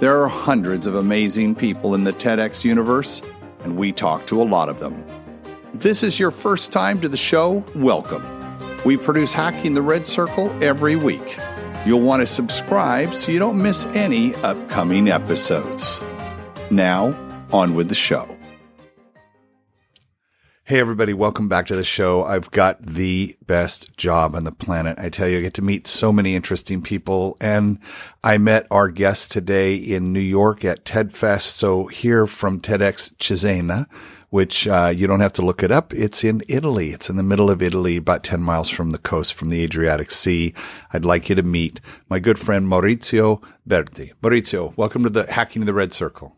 [0.00, 3.20] There are hundreds of amazing people in the TEDx universe,
[3.64, 5.04] and we talk to a lot of them.
[5.74, 8.24] If this is your first time to the show, welcome.
[8.82, 11.38] We produce Hacking the Red Circle every week.
[11.84, 16.00] You'll want to subscribe so you don't miss any upcoming episodes.
[16.70, 17.14] Now,
[17.52, 18.39] on with the show.
[20.70, 22.22] Hey, everybody, welcome back to the show.
[22.22, 25.00] I've got the best job on the planet.
[25.00, 27.36] I tell you, I get to meet so many interesting people.
[27.40, 27.80] And
[28.22, 31.40] I met our guest today in New York at TEDfest.
[31.40, 33.88] So here from TEDx Cesena,
[34.28, 35.92] which uh, you don't have to look it up.
[35.92, 36.90] It's in Italy.
[36.90, 40.12] It's in the middle of Italy, about 10 miles from the coast, from the Adriatic
[40.12, 40.54] Sea.
[40.92, 44.12] I'd like you to meet my good friend Maurizio Berti.
[44.22, 46.36] Maurizio, welcome to the Hacking the Red Circle.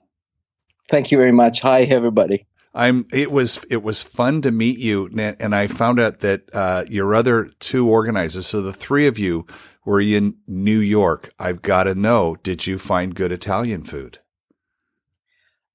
[0.90, 1.60] Thank you very much.
[1.60, 2.46] Hi, everybody.
[2.74, 3.06] I'm.
[3.12, 7.14] It was it was fun to meet you, and I found out that uh, your
[7.14, 9.46] other two organizers, so the three of you,
[9.84, 11.32] were in New York.
[11.38, 14.18] I've got to know: Did you find good Italian food?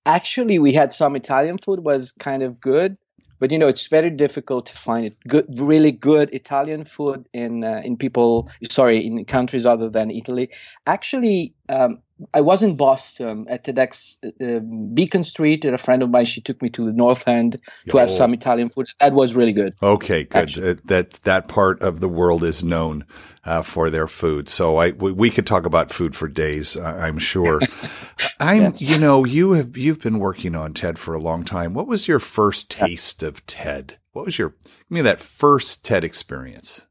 [0.05, 1.83] Actually, we had some Italian food.
[1.83, 2.97] Was kind of good,
[3.39, 7.63] but you know it's very difficult to find it good, really good Italian food in
[7.63, 8.49] uh, in people.
[8.71, 10.49] Sorry, in countries other than Italy.
[10.87, 12.01] Actually, um,
[12.33, 14.59] I was in Boston at TEDx uh,
[14.93, 17.97] Beacon Street, and a friend of mine she took me to the North End to
[17.97, 18.87] have some Italian food.
[18.99, 19.75] That was really good.
[19.83, 20.57] Okay, good.
[20.57, 23.05] Uh, that that part of the world is known
[23.43, 24.49] uh, for their food.
[24.49, 26.75] So I we, we, could talk about food for days.
[26.75, 27.61] I'm sure.
[28.39, 28.81] I'm yes.
[28.81, 31.73] you know you have you've been working on TED for a long time.
[31.73, 33.97] What was your first taste of TED?
[34.13, 36.85] What was your give me that first TED experience?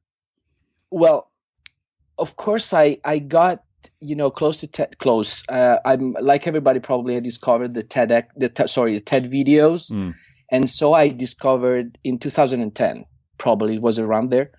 [0.90, 1.32] Well,
[2.16, 3.64] of course I I got
[4.00, 5.42] you know close to TED close.
[5.48, 10.14] Uh, I'm like everybody probably I discovered the TEDx the sorry the TED videos, mm.
[10.50, 13.04] and so I discovered in 2010
[13.38, 14.50] probably it was around there.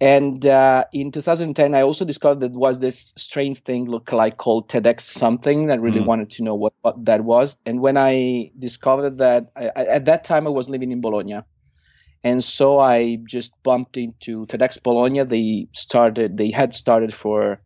[0.00, 4.68] And uh, in 2010, I also discovered that was this strange thing look like called
[4.68, 5.70] TEDx something.
[5.70, 6.06] I really mm.
[6.06, 7.58] wanted to know what, what that was.
[7.64, 11.40] And when I discovered that, I, I, at that time I was living in Bologna,
[12.24, 15.24] and so I just bumped into TEDx Bologna.
[15.24, 17.60] They started, they had started for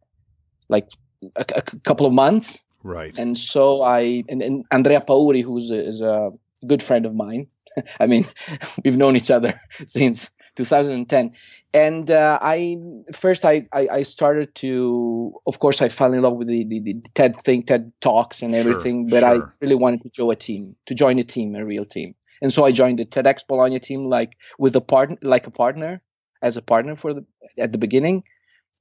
[0.69, 0.89] like
[1.37, 2.59] a, a couple of months.
[2.83, 3.19] Right.
[3.19, 6.31] And so I and, and Andrea Pauri, who's a, is a
[6.67, 7.47] good friend of mine.
[8.01, 8.27] I mean,
[8.85, 11.33] we've known each other since 2010.
[11.75, 12.79] And uh, I
[13.13, 16.81] first I, I, I started to of course I fell in love with the, the,
[16.81, 19.45] the TED thing, TED talks and everything, sure, but sure.
[19.45, 22.15] I really wanted to join a team, to join a team, a real team.
[22.41, 26.01] And so I joined the TEDx Bologna team like with a partner like a partner,
[26.43, 27.25] as a partner for the
[27.59, 28.23] at the beginning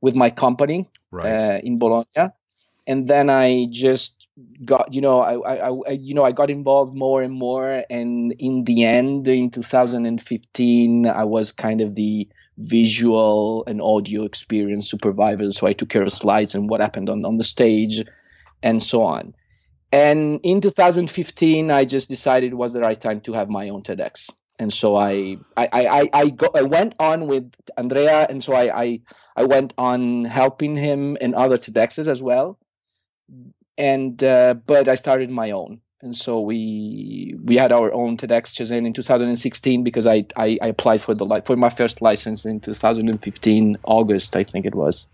[0.02, 1.31] with my company right.
[1.31, 2.31] uh, in Bologna,
[2.85, 4.28] and then I just
[4.63, 8.34] got you know I, I, I, you know I got involved more and more, and
[8.40, 12.28] in the end, in 2015, I was kind of the
[12.58, 17.25] visual and audio experience supervisor, so I took care of slides and what happened on
[17.25, 18.03] on the stage,
[18.64, 19.34] and so on.
[19.91, 23.84] And in 2015, I just decided it was the right time to have my own
[23.84, 24.29] TEDx
[24.59, 28.84] and so I I I I, go, I went on with Andrea, and so I,
[28.84, 29.00] I
[29.35, 32.57] I went on helping him in other TEDx's as well,
[33.78, 38.53] and uh, but I started my own, and so we we had our own TEDx
[38.53, 42.59] Cesena in 2016 because I, I I applied for the for my first license in
[42.59, 45.07] 2015 August I think it was.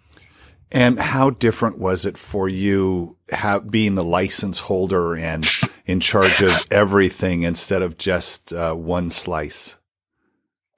[0.71, 5.45] And how different was it for you have, being the license holder and
[5.85, 9.77] in charge of everything instead of just uh, one slice?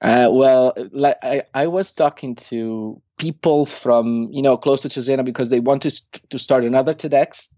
[0.02, 5.24] Uh, well, like I, I was talking to people from you know close to Cesena
[5.24, 5.98] because they wanted
[6.28, 7.48] to start another TEDx,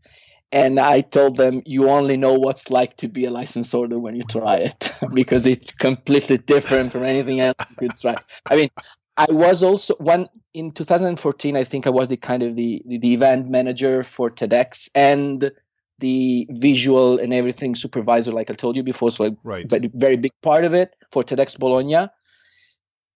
[0.53, 4.15] and I told them you only know what's like to be a license holder when
[4.15, 8.15] you try it because it's completely different from anything else you try.
[8.47, 8.71] I mean,
[9.17, 11.57] I was also one in 2014.
[11.57, 15.51] I think I was the kind of the, the, the event manager for TEDx and
[15.99, 19.11] the visual and everything supervisor, like I told you before.
[19.11, 19.69] So, right.
[19.69, 22.09] but very big part of it for TEDx Bologna.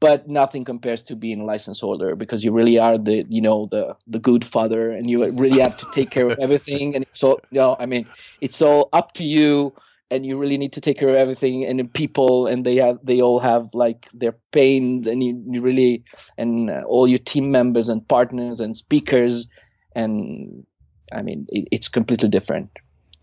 [0.01, 3.69] But nothing compares to being a license holder because you really are the you know
[3.71, 7.39] the the good father and you really have to take care of everything and so
[7.53, 8.09] you know I mean
[8.41, 9.73] it's all up to you
[10.11, 13.21] and you really need to take care of everything and people and they have they
[13.21, 16.03] all have like their pains and you, you really
[16.37, 19.47] and all your team members and partners and speakers
[19.95, 20.67] and
[21.15, 22.71] i mean it, it's completely different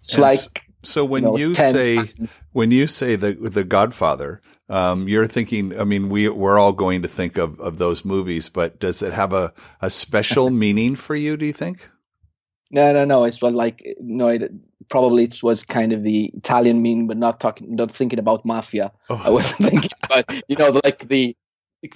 [0.02, 2.30] it's and like So when you, know, you say times.
[2.54, 5.78] when you say the the Godfather, um, you're thinking.
[5.78, 9.14] I mean, we we're all going to think of of those movies, but does it
[9.14, 11.36] have a a special meaning for you?
[11.36, 11.90] Do you think?
[12.72, 13.26] No, no, no.
[13.26, 14.28] It's like no.
[14.30, 14.52] It,
[14.90, 18.92] probably it was kind of the Italian meaning, but not talking, not thinking about mafia.
[19.10, 19.22] Oh.
[19.26, 21.36] I was thinking, but you know, like the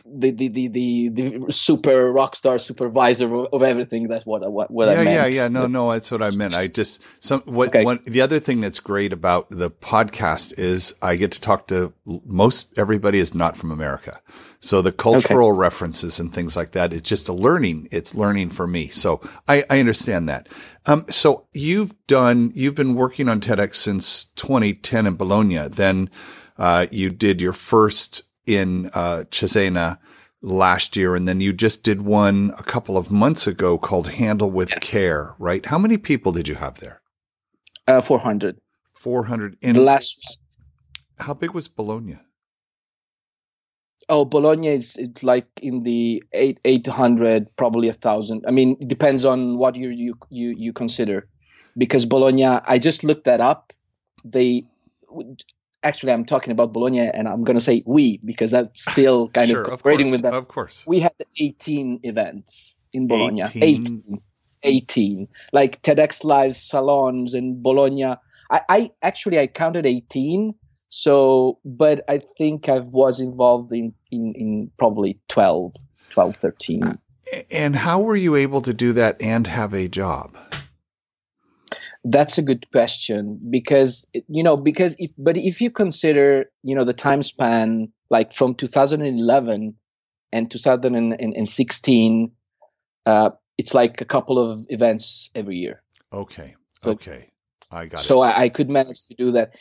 [0.05, 4.07] the the the the, the super rock star supervisor of, of everything.
[4.07, 5.07] That's what what, what yeah, I meant.
[5.09, 5.47] Yeah, yeah, yeah.
[5.47, 6.55] no, no, that's what I meant.
[6.55, 7.83] I just some what okay.
[7.83, 11.93] one the other thing that's great about the podcast is I get to talk to
[12.05, 14.21] most everybody is not from America.
[14.63, 15.57] So the cultural okay.
[15.57, 17.89] references and things like that, it's just a learning.
[17.91, 18.87] It's learning for me.
[18.87, 20.47] So I, I understand that.
[20.85, 25.67] Um, so you've done, you've been working on TEDx since 2010 in Bologna.
[25.67, 26.09] Then,
[26.57, 29.97] uh, you did your first in uh, Cesena
[30.41, 34.51] last year, and then you just did one a couple of months ago called Handle
[34.51, 34.79] with yes.
[34.81, 35.65] Care, right?
[35.65, 37.01] How many people did you have there?
[37.87, 38.59] Uh, 400.
[38.93, 39.57] 400.
[39.61, 40.17] In the last
[41.19, 42.19] How big was Bologna?
[44.09, 48.43] Oh, Bologna is it's like in the eight eight hundred, probably a thousand.
[48.45, 51.27] I mean, it depends on what you you you you consider,
[51.77, 52.45] because Bologna.
[52.45, 53.71] I just looked that up.
[54.25, 54.65] They
[55.83, 59.49] actually I'm talking about Bologna and I'm going to say we because I'm still kind
[59.49, 60.33] sure, of cooperating with them.
[60.33, 60.83] Of course.
[60.87, 63.43] We had 18 events in Bologna.
[63.43, 63.63] 18.
[63.63, 64.19] 18.
[64.63, 65.27] 18.
[65.51, 68.15] Like TEDx Live salons in Bologna.
[68.49, 70.55] I, I actually I counted 18.
[70.89, 75.73] So, but I think I was involved in, in, in probably 12,
[76.11, 76.83] 12, 13.
[77.49, 80.37] And how were you able to do that and have a job?
[82.05, 86.83] That's a good question because you know because if but if you consider you know
[86.83, 89.75] the time span like from 2011
[90.33, 92.31] and 2016,
[93.05, 95.81] uh, it's like a couple of events every year.
[96.11, 96.55] Okay.
[96.85, 97.29] Okay.
[97.71, 98.07] I got so it.
[98.07, 99.55] So I, I, could manage to do that.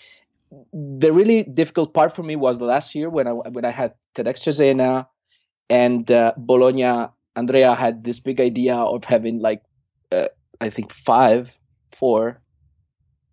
[0.72, 3.94] The really difficult part for me was the last year when I when I had
[4.14, 5.06] TEDx Cesena
[5.70, 7.08] and uh, Bologna.
[7.34, 9.62] Andrea had this big idea of having like
[10.10, 10.28] uh,
[10.60, 11.56] I think five
[12.02, 12.42] four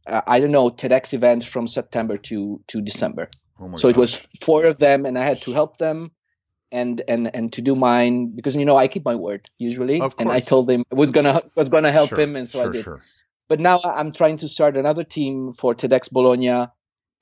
[0.05, 3.29] uh, I don't know TEDx events from September to to December.
[3.59, 3.95] Oh so gosh.
[3.95, 6.11] it was four of them, and I had to help them
[6.71, 10.31] and and and to do mine because you know I keep my word usually, and
[10.31, 12.71] I told him I was gonna was gonna help sure, him, and so sure, I
[12.71, 12.83] did.
[12.83, 13.01] Sure.
[13.47, 16.67] But now I'm trying to start another team for TEDx Bologna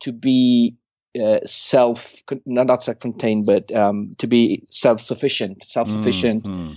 [0.02, 0.76] to be
[1.22, 2.16] uh, self
[2.46, 6.74] not, not self-contained, but um, to be self-sufficient, self-sufficient mm-hmm.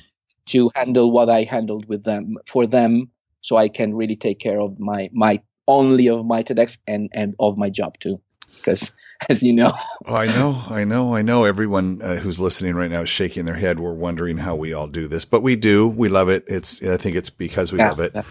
[0.46, 4.60] to handle what I handled with them for them so I can really take care
[4.60, 8.20] of my my only of my TEDx and and of my job too,
[8.56, 8.90] because
[9.28, 9.72] as you know,
[10.06, 11.44] oh, I know, I know, I know.
[11.44, 13.78] Everyone uh, who's listening right now is shaking their head.
[13.78, 15.88] We're wondering how we all do this, but we do.
[15.88, 16.44] We love it.
[16.46, 18.12] It's I think it's because we yeah, love it.
[18.14, 18.22] Yeah.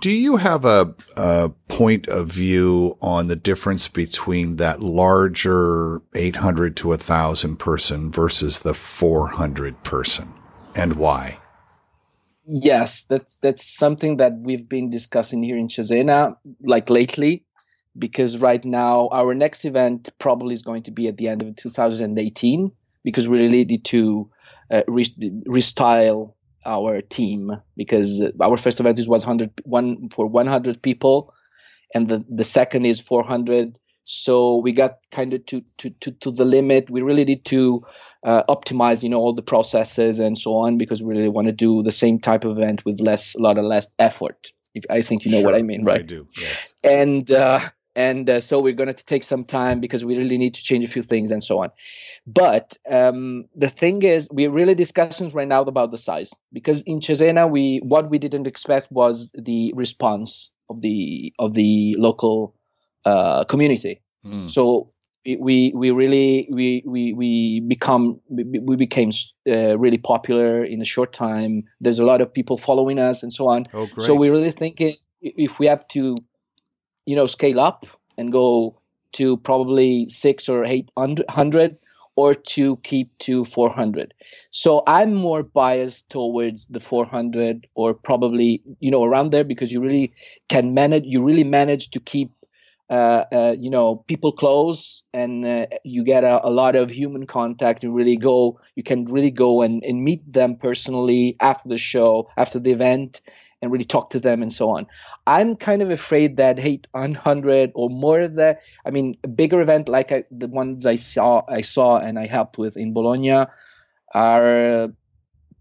[0.00, 6.76] Do you have a, a point of view on the difference between that larger 800
[6.78, 10.32] to a thousand person versus the 400 person,
[10.74, 11.38] and why?
[12.46, 17.44] Yes, that's that's something that we've been discussing here in Cesena, like lately,
[17.98, 21.56] because right now our next event probably is going to be at the end of
[21.56, 22.70] 2018
[23.02, 24.30] because we really need to
[24.70, 26.34] uh, re- restyle
[26.66, 31.32] our team because our first event is 100 one for 100 people
[31.94, 36.30] and the the second is 400 so we got kind of to, to, to, to
[36.30, 36.90] the limit.
[36.90, 37.84] We really need to
[38.24, 41.52] uh, optimize, you know, all the processes and so on because we really want to
[41.52, 44.52] do the same type of event with less, a lot of less effort.
[44.74, 46.00] If, I think you know sure, what I mean, right?
[46.00, 46.26] I do.
[46.36, 46.74] Yes.
[46.82, 50.54] And uh, and uh, so we're going to take some time because we really need
[50.54, 51.70] to change a few things and so on.
[52.26, 57.00] But um, the thing is, we're really discussing right now about the size because in
[57.00, 62.54] Cesena, we what we didn't expect was the response of the of the local
[63.04, 64.00] uh, community.
[64.24, 64.50] Mm.
[64.50, 64.90] So
[65.24, 69.10] we we really we we we become we became
[69.48, 71.64] uh, really popular in a short time.
[71.80, 73.64] There's a lot of people following us and so on.
[73.72, 76.18] Oh, so we're really thinking if we have to,
[77.06, 77.86] you know, scale up
[78.18, 78.78] and go
[79.12, 81.78] to probably six or eight hundred,
[82.16, 84.14] or to keep to 400.
[84.50, 89.80] So I'm more biased towards the 400 or probably you know around there because you
[89.80, 90.12] really
[90.48, 91.04] can manage.
[91.06, 92.30] You really manage to keep
[92.94, 97.26] uh, uh, you know people close and uh, you get a, a, lot of human
[97.26, 101.76] contact you really go you can really go and, and meet them personally after the
[101.76, 103.20] show after the event
[103.60, 104.86] and really talk to them and so on.
[105.26, 109.88] I'm kind of afraid that 800 or more of that i mean a bigger event
[109.88, 113.46] like I, the ones i saw i saw and i helped with in bologna
[114.14, 114.88] are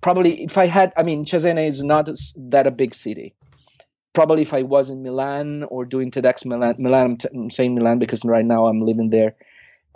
[0.02, 3.34] probably if i had i mean cesena is not that a big city
[4.14, 7.76] probably if I was in Milan or doing TEDx Milan, Milan I'm, t- I'm saying
[7.76, 9.36] Milan because right now I'm living there,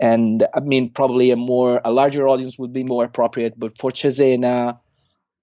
[0.00, 3.58] and I mean probably a more a larger audience would be more appropriate.
[3.58, 4.78] But for Cesena,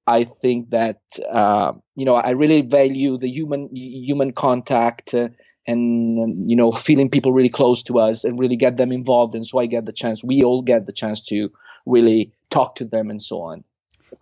[0.07, 5.13] I think that uh, you know I really value the human human contact.
[5.13, 5.29] Uh,
[5.67, 9.47] and you know feeling people really close to us and really get them involved and
[9.47, 11.49] so i get the chance we all get the chance to
[11.87, 13.63] really talk to them and so on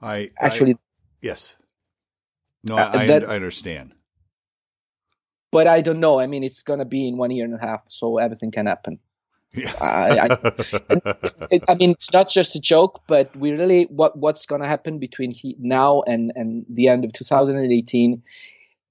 [0.01, 0.77] i actually I,
[1.21, 1.57] yes
[2.63, 3.93] no uh, I, that, I understand
[5.53, 6.19] but I don't know.
[6.19, 8.65] I mean, it's going to be in one year and a half, so everything can
[8.65, 8.99] happen.
[9.53, 9.71] Yeah.
[9.79, 10.35] I,
[11.51, 14.67] I, I, mean, it's not just a joke, but we really what what's going to
[14.67, 18.23] happen between he, now and and the end of 2018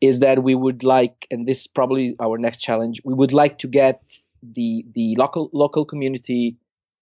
[0.00, 3.00] is that we would like, and this is probably our next challenge.
[3.04, 4.02] We would like to get
[4.42, 6.56] the the local local community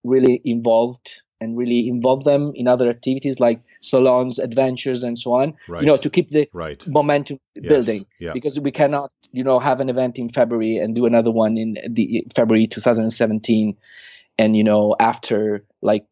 [0.04, 5.54] really involved and really involve them in other activities like salons, adventures, and so on.
[5.68, 5.82] Right.
[5.82, 6.86] You know, to keep the right.
[6.86, 7.68] momentum yes.
[7.68, 8.06] building.
[8.18, 8.32] Yeah.
[8.32, 11.78] Because we cannot, you know, have an event in February and do another one in
[11.88, 13.76] the February 2017,
[14.38, 16.06] and you know, after like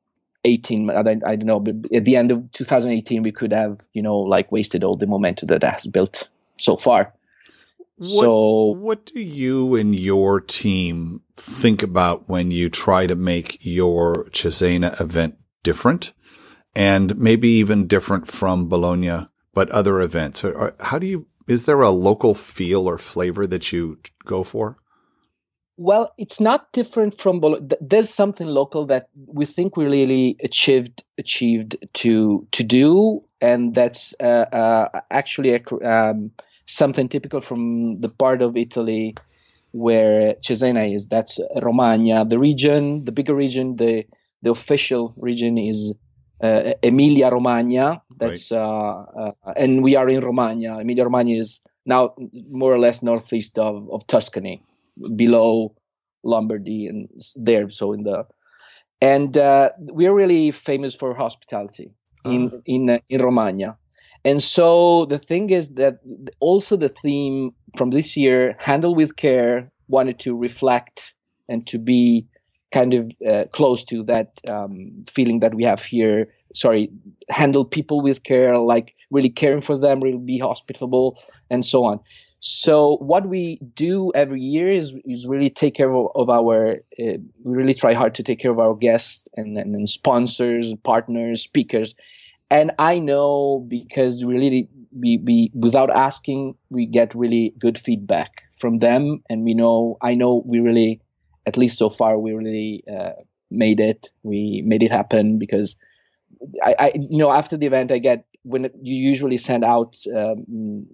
[0.44, 4.02] 18, I, I don't know, but at the end of 2018, we could have, you
[4.02, 7.12] know, like wasted all the momentum that has built so far.
[7.98, 13.58] What, so, what do you and your team think about when you try to make
[13.60, 16.12] your Cesena event different
[16.76, 20.44] and maybe even different from Bologna, but other events?
[20.78, 24.78] How do you, is there a local feel or flavor that you go for?
[25.76, 27.68] Well, it's not different from Bologna.
[27.80, 34.12] There's something local that we think we really achieved achieved to to do, and that's
[34.20, 36.32] uh, uh, actually a, um,
[36.68, 39.16] something typical from the part of Italy
[39.72, 41.08] where Cesena is.
[41.08, 42.25] That's Romagna.
[42.25, 44.04] The region, the bigger region, the
[44.42, 45.92] the official region is
[46.42, 48.02] uh, Emilia Romagna.
[48.16, 48.58] That's right.
[48.58, 50.78] uh, uh, and we are in Romagna.
[50.78, 52.14] Emilia Romagna is now
[52.50, 54.62] more or less northeast of, of Tuscany,
[55.16, 55.75] below
[56.22, 57.70] Lombardy and there.
[57.70, 58.26] So in the
[59.00, 61.92] and uh, we are really famous for hospitality
[62.25, 62.58] in ah.
[62.66, 63.76] in uh, in Romagna.
[64.25, 66.00] And so the thing is that
[66.40, 71.14] also the theme from this year, Handle with Care, wanted to reflect
[71.48, 72.26] and to be
[72.72, 76.28] kind of uh, close to that um, feeling that we have here.
[76.54, 76.90] Sorry,
[77.30, 81.18] handle people with care, like really caring for them, really be hospitable,
[81.50, 82.00] and so on.
[82.40, 86.76] So what we do every year is is really take care of, of our.
[87.00, 90.72] Uh, we really try hard to take care of our guests and, and, and sponsors,
[90.84, 91.94] partners, speakers,
[92.50, 98.78] and I know because really we, we without asking we get really good feedback from
[98.78, 101.00] them, and we know I know we really
[101.46, 103.12] at least so far we really uh,
[103.50, 104.10] made it.
[104.22, 105.76] We made it happen because
[106.64, 110.44] I, I, you know after the event I get when you usually send out um,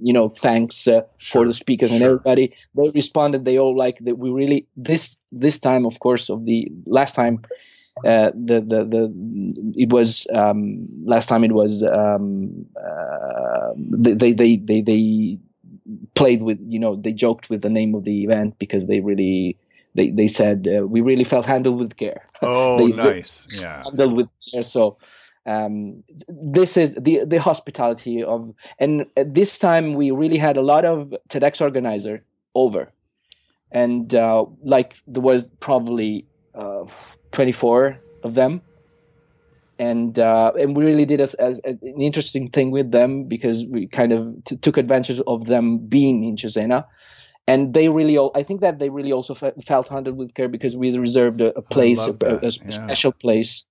[0.02, 1.96] you know thanks uh, sure, for the speakers sure.
[1.96, 6.30] and everybody they responded they all like that we really this this time of course
[6.30, 7.42] of the last time
[8.04, 14.56] uh, the the the it was um, last time it was um, uh, they, they
[14.56, 15.38] they they
[16.14, 19.56] played with you know they joked with the name of the event because they really
[19.94, 22.26] they they said uh, we really felt handled with care.
[22.42, 24.64] Oh, they, nice, they yeah, handled with care.
[24.64, 24.98] So
[25.46, 30.84] um, this is the the hospitality of, and this time we really had a lot
[30.84, 32.24] of TEDx organizer
[32.56, 32.90] over,
[33.70, 36.86] and uh, like there was probably uh,
[37.34, 38.62] 24 of them.
[39.78, 43.88] And uh, and we really did as, as, an interesting thing with them because we
[43.88, 46.84] kind of t- took advantage of them being in Cesena,
[47.48, 50.76] and they really I think that they really also fe- felt handled with care because
[50.76, 52.84] we reserved a, a place a, a, a yeah.
[52.86, 53.64] special place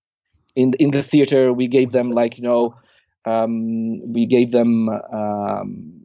[0.57, 1.53] in in the theater.
[1.53, 2.75] We gave them like you know
[3.23, 6.01] um, we gave them um,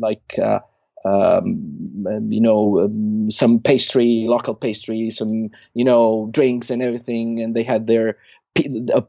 [0.00, 0.58] like uh,
[1.04, 7.40] um, you know, um, some pastry, local pastry, some, you know, drinks and everything.
[7.40, 8.18] And they had their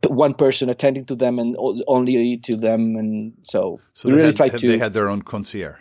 [0.07, 1.55] one person attending to them and
[1.87, 2.95] only to them.
[2.95, 4.67] And so, so we really had, tried to.
[4.67, 5.77] They had their own concierge.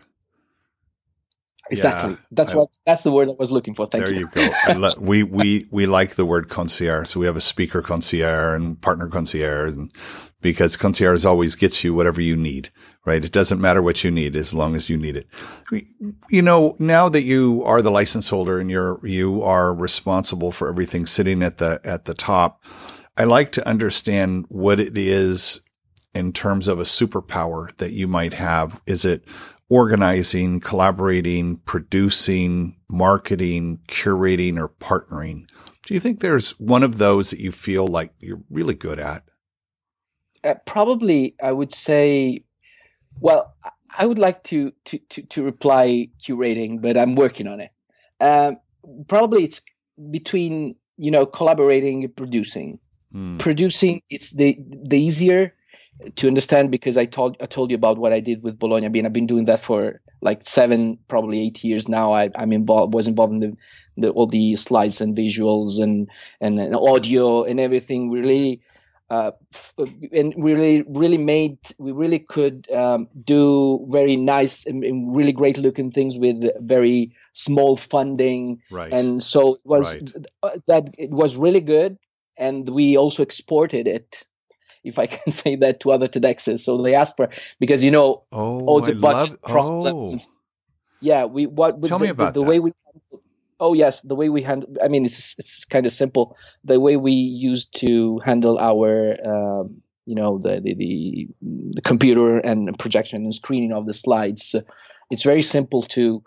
[1.71, 2.13] Exactly.
[2.13, 2.69] Yeah, that's I, what.
[2.85, 3.87] That's the word I was looking for.
[3.87, 4.29] Thank there you.
[4.35, 4.95] There you go.
[4.99, 7.09] we we we like the word concierge.
[7.09, 9.93] So we have a speaker concierge and partner concierge, and
[10.41, 12.71] because concierge always gets you whatever you need,
[13.05, 13.25] right?
[13.25, 15.27] It doesn't matter what you need as long as you need it.
[16.29, 20.69] You know, now that you are the license holder and you're, you are responsible for
[20.69, 22.65] everything sitting at the, at the top,
[23.17, 25.63] I like to understand what it is
[26.15, 28.81] in terms of a superpower that you might have.
[28.87, 29.25] Is it
[29.69, 35.49] organizing, collaborating, producing, marketing, curating, or partnering?
[35.87, 39.25] Do you think there's one of those that you feel like you're really good at?
[40.45, 42.45] uh, probably I would say,
[43.21, 43.55] well,
[43.97, 47.71] I would like to to to, to reply curating, but I'm working on it.
[48.21, 48.59] Um,
[49.09, 49.63] probably it's
[50.11, 52.79] between you know collaborating and producing.
[53.15, 53.39] Mm.
[53.39, 55.55] Producing it's the the easier
[56.17, 58.87] to understand because I told I told you about what I did with Bologna.
[58.87, 62.13] I mean, I've been doing that for like seven, probably eight years now.
[62.13, 63.57] I, I'm involved, was involved in the,
[63.97, 66.11] the, all the slides and visuals and,
[66.41, 68.11] and, and audio and everything.
[68.11, 68.61] Really,
[69.11, 69.33] uh,
[70.13, 75.59] and really, really made we really could um, do very nice and, and, really great
[75.59, 78.63] looking things with very small funding.
[78.71, 78.93] Right.
[78.93, 80.63] And so it was right.
[80.69, 81.99] that it was really good,
[82.39, 84.27] and we also exported it
[84.85, 86.65] if I can say that to other TEDx's.
[86.65, 90.37] So they asked for because you know oh, all the I budget love, problems.
[90.37, 90.41] Oh.
[91.01, 92.73] Yeah, we what tell the, me about the, the way we.
[93.61, 94.71] Oh yes, the way we handle.
[94.83, 96.37] I mean, it's it's kind of simple.
[96.65, 101.29] The way we used to handle our, um, you know, the, the, the
[101.75, 104.55] the computer and projection and screening of the slides.
[105.11, 106.23] It's very simple to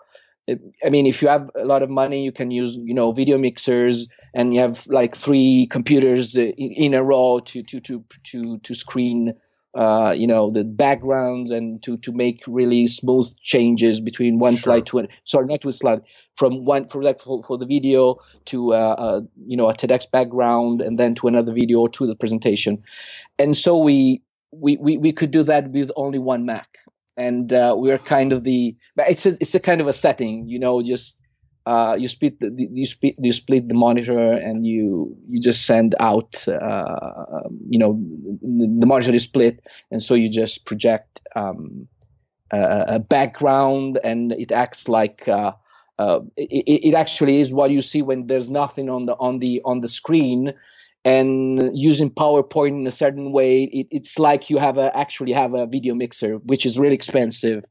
[0.84, 3.38] I mean, if you have a lot of money, you can use, you know, video
[3.38, 8.58] mixers, and you have like three computers in, in a row to to to to
[8.58, 9.34] to screen,
[9.74, 14.62] uh, you know, the backgrounds and to to make really smooth changes between one sure.
[14.62, 16.02] slide to an sorry, not to a slide
[16.36, 18.16] from one for like for, for the video
[18.46, 22.14] to uh, uh, you know a TEDx background and then to another video to the
[22.14, 22.82] presentation,
[23.38, 26.78] and so we we we we could do that with only one Mac
[27.16, 30.58] and uh, we're kind of the it's a, it's a kind of a setting you
[30.58, 31.20] know just
[31.66, 35.94] uh, you split the, you split you split the monitor and you you just send
[35.98, 37.98] out uh, you know
[38.42, 39.60] the monitor is split.
[39.90, 41.88] And so you just project um,
[42.50, 45.52] a, a, background and it acts like uh,
[45.98, 49.62] uh, it, it actually is what you see when there's nothing on the on the
[49.64, 50.52] on the screen.
[51.06, 55.52] And using PowerPoint in a certain way, it, it's like you have a, actually have
[55.52, 57.62] a video mixer, which is really expensive,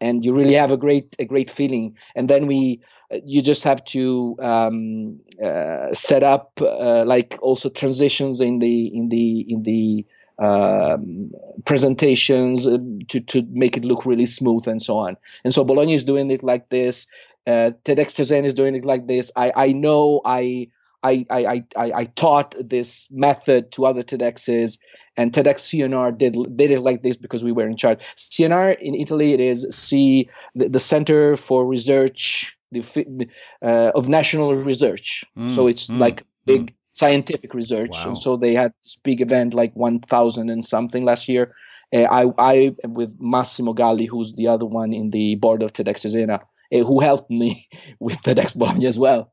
[0.00, 1.96] and you really have a great a great feeling.
[2.14, 2.80] And then we,
[3.24, 9.08] you just have to um, uh, set up uh, like also transitions in the in
[9.08, 10.06] the in the
[10.38, 11.32] um,
[11.64, 15.16] presentations uh, to to make it look really smooth and so on.
[15.44, 17.06] And so Bologna is doing it like this.
[17.46, 19.30] Uh, TEDx Cesena is doing it like this.
[19.36, 20.68] I I know I
[21.02, 24.78] I, I, I, I taught this method to other TEDx's,
[25.16, 28.00] and TEDx CNR did did it like this because we were in charge.
[28.16, 33.28] CNR in Italy, it is C the, the Center for Research the,
[33.62, 35.24] uh, of National Research.
[35.36, 36.74] Mm, so it's mm, like big mm.
[36.94, 38.08] scientific research, wow.
[38.08, 41.54] and so they had this big event like 1,000 and something last year.
[41.94, 46.00] Uh, I I with Massimo Galli, who's the other one in the board of TEDx
[46.00, 47.68] Cesena, uh, who helped me
[48.00, 49.30] with TEDx Bologna as well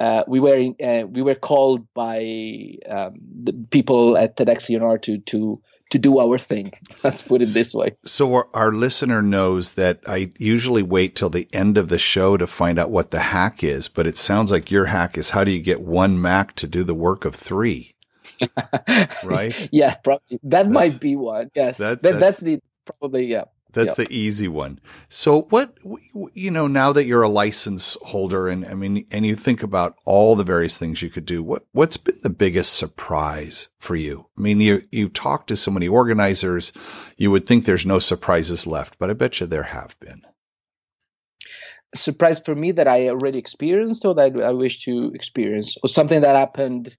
[0.00, 5.00] uh, we were in, uh, we were called by um, the people at TEDx CNR
[5.02, 6.72] to to to do our thing.
[7.04, 7.96] Let's put it this way.
[8.04, 12.36] So our, our, listener knows that I usually wait till the end of the show
[12.36, 15.44] to find out what the hack is, but it sounds like your hack is how
[15.44, 17.94] do you get one Mac to do the work of three?
[19.24, 19.68] right?
[19.72, 21.50] Yeah, probably that that's, might be one.
[21.54, 23.44] Yes, that, that, that's, that's the probably yeah.
[23.72, 24.08] That's yep.
[24.08, 24.80] the easy one.
[25.10, 25.76] So what,
[26.32, 29.96] you know, now that you're a license holder and I mean, and you think about
[30.06, 34.26] all the various things you could do, what, what's been the biggest surprise for you?
[34.38, 36.72] I mean, you, you talk to so many organizers,
[37.18, 40.22] you would think there's no surprises left, but I bet you there have been.
[41.94, 46.22] Surprise for me that I already experienced or that I wish to experience or something
[46.22, 46.96] that happened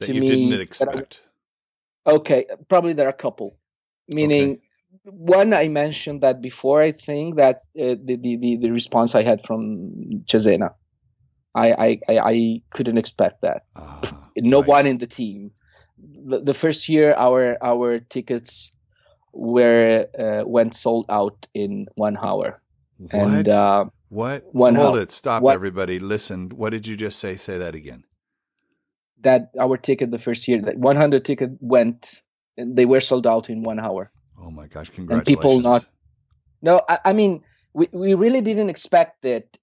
[0.00, 1.22] that to you me didn't expect.
[2.04, 2.46] I, okay.
[2.68, 3.58] Probably there are a couple,
[4.06, 4.60] meaning, okay
[5.04, 6.82] one I mentioned that before.
[6.82, 9.92] I think that uh, the, the, the response I had from
[10.26, 10.74] Cesena,
[11.54, 13.64] I I, I couldn't expect that.
[13.74, 14.68] Uh, no right.
[14.68, 15.52] one in the team.
[15.98, 18.72] The, the, first year, our our tickets
[19.32, 22.60] were uh, went sold out in one hour.
[22.98, 23.14] What?
[23.14, 24.44] And, uh, what?
[24.54, 25.02] One Hold hour.
[25.02, 25.10] it.
[25.10, 25.54] Stop, what?
[25.54, 25.98] everybody.
[25.98, 26.50] Listen.
[26.50, 27.36] What did you just say?
[27.36, 28.04] Say that again.
[29.22, 32.22] That our ticket the first year, that 100 ticket went,
[32.56, 34.10] and they were sold out in one hour.
[34.42, 34.88] Oh my gosh!
[34.90, 35.18] Congratulations.
[35.18, 35.86] And people not.
[36.62, 39.58] No, I, I mean we we really didn't expect it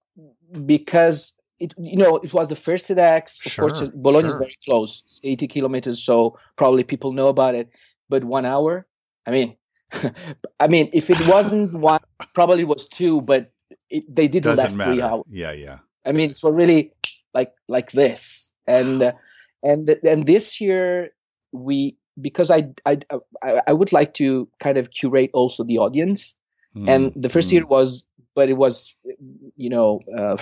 [0.66, 3.46] because it you know it was the first TEDx.
[3.46, 4.36] Of sure, course, Bologna sure.
[4.36, 7.70] is very close, it's 80 kilometers, so probably people know about it.
[8.10, 8.88] But one hour,
[9.26, 9.56] I mean,
[10.60, 12.00] I mean, if it wasn't one,
[12.34, 13.52] probably was two, but
[13.90, 14.92] it, they didn't Doesn't last matter.
[14.94, 15.26] three hours.
[15.30, 15.80] Yeah, yeah.
[16.06, 16.94] I mean, it's really
[17.34, 19.12] like like this, and uh,
[19.63, 21.10] and and this year
[21.52, 22.99] we because I, I
[23.41, 26.36] I would like to kind of curate also the audience.
[26.75, 27.53] Mm, and the first mm.
[27.53, 28.95] year was, but it was,
[29.56, 30.38] you know, uh,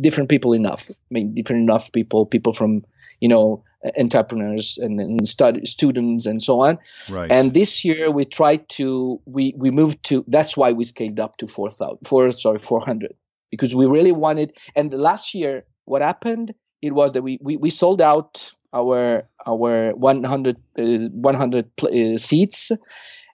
[0.00, 0.90] different people enough.
[0.90, 2.84] I mean, different enough people, people from,
[3.20, 3.64] you know,
[3.98, 6.78] entrepreneurs and, and stud- students and so on.
[7.10, 7.30] Right.
[7.30, 11.36] And this year we tried to we we moved to that's why we scaled up
[11.38, 13.12] to 4,000 four sorry 400
[13.50, 17.56] because we really wanted and the last year what happened it was that we we,
[17.56, 22.72] we sold out our our 100 uh, 100 uh, seats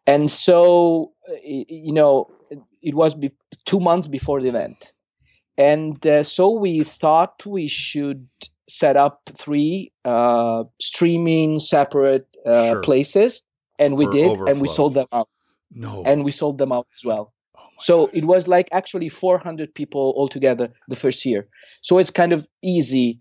[0.06, 2.28] and so uh, you know
[2.82, 3.32] it was be-
[3.66, 4.92] 2 months before the event
[5.58, 8.26] and uh, so we thought we should
[8.68, 12.80] set up three uh, streaming separate uh, Sure.
[12.80, 13.42] places,
[13.78, 15.28] and we did, and we sold them out,
[15.72, 16.02] no.
[16.04, 17.32] and we sold them out as well.
[17.56, 21.48] Oh So it was like actually 400 people altogether the first year.
[21.82, 23.18] So it's kind of easy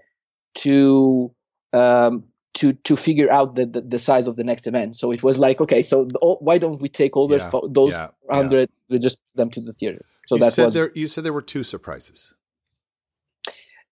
[0.55, 1.33] to
[1.73, 2.23] um,
[2.55, 4.97] to to figure out the, the the size of the next event.
[4.97, 7.49] So it was like, okay, so the, oh, why don't we take all those Yeah,
[7.49, 8.35] fo- those yeah, yeah.
[8.35, 10.03] 100 we just put them to the theater.
[10.27, 10.91] So you that said was there.
[10.93, 12.33] You said there were two surprises.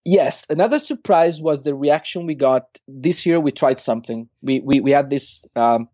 [0.04, 3.40] Yes, another surprise was the reaction we got this year.
[3.40, 4.28] We tried something.
[4.42, 5.88] We we, we had this, um,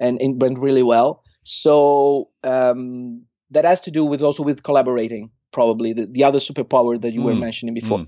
[0.00, 1.22] and it went really well.
[1.42, 5.30] So um, that has to do with also with collaborating.
[5.52, 8.00] Probably the, the other superpower that you were Mm, mentioning before.
[8.00, 8.06] mm.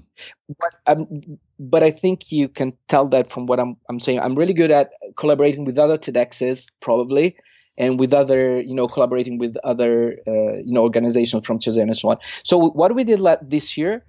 [0.59, 4.21] But um, but I think you can tell that from what I'm I'm saying.
[4.21, 7.37] I'm really good at collaborating with other TEDx's probably,
[7.79, 11.97] and with other you know collaborating with other uh, you know organizations from Cesena and
[11.97, 12.19] so on.
[12.45, 14.05] So what we did la- this year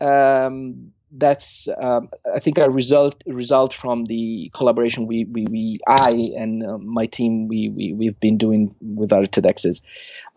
[0.00, 6.10] um, that's um, I think a result result from the collaboration we we, we I
[6.36, 9.82] and uh, my team we, we we've been doing with other TEDx's.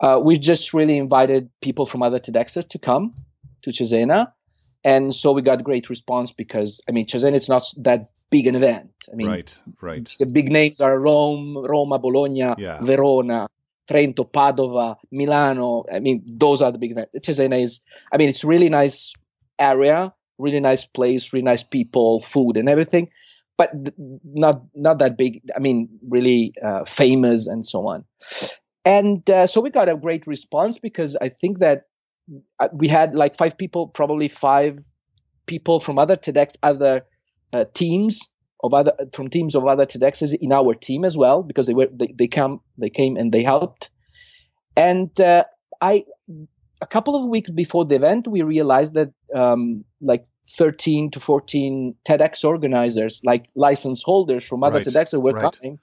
[0.00, 3.14] Uh, we just really invited people from other TEDx's to come
[3.62, 4.32] to Cesena,
[4.82, 8.56] and so we got great response because I mean Cesena is not that big an
[8.56, 8.90] event.
[9.12, 9.58] I mean right.
[9.80, 10.14] Right.
[10.18, 12.82] the big names are Rome, Roma, Bologna, Yeah.
[12.82, 13.48] Verona,
[13.88, 15.84] Trento, Padova, Milano.
[15.92, 17.18] I mean, those are the big events.
[17.20, 17.80] Cesena is,
[18.12, 19.12] I mean, it's really nice
[19.58, 23.08] area, really nice place, really nice people, food, and everything,
[23.56, 23.70] but
[24.24, 25.40] not not that big.
[25.56, 28.04] I mean, really uh, famous and so on.
[28.84, 31.82] And uh, so we got a great response because I think that
[32.60, 34.84] uh, we had like five people, probably five
[35.46, 37.02] people from other TEDx, other
[37.52, 38.20] uh, teams
[38.62, 41.88] of other from teams of other TEDx's in our team as well because they were
[41.92, 43.90] they, they come they came and they helped.
[44.76, 45.44] And uh,
[45.80, 46.04] I
[46.80, 51.94] a couple of weeks before the event we realized that um, like 13 to 14
[52.06, 55.52] TEDx organizers like license holders from other Right, TEDx were right.
[55.52, 55.78] coming.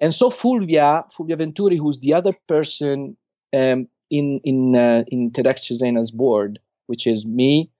[0.00, 3.16] And so Fulvia Fulvia Venturi who's the other person
[3.52, 7.70] um, in in uh, in TEDx Cesena's board which is me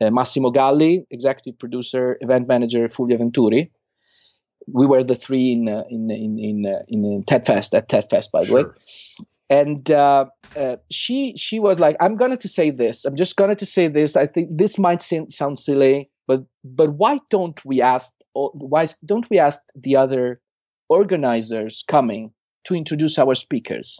[0.00, 3.70] uh, Massimo Galli, executive producer, event manager, Fulvia Venturi.
[4.66, 8.08] We were the three in uh, in in in, uh, in TED Fest at TED
[8.10, 8.64] Fest, by the way.
[9.50, 13.04] And uh, uh, she she was like, "I'm going to say this.
[13.04, 14.16] I'm just going to say this.
[14.16, 18.12] I think this might seem, sound silly, but but why don't we ask?
[18.32, 20.40] Why don't we ask the other
[20.88, 22.32] organizers coming
[22.64, 23.98] to introduce our speakers?"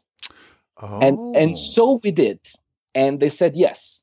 [0.82, 0.98] Oh.
[1.00, 2.40] and and so we did
[2.94, 4.02] and they said yes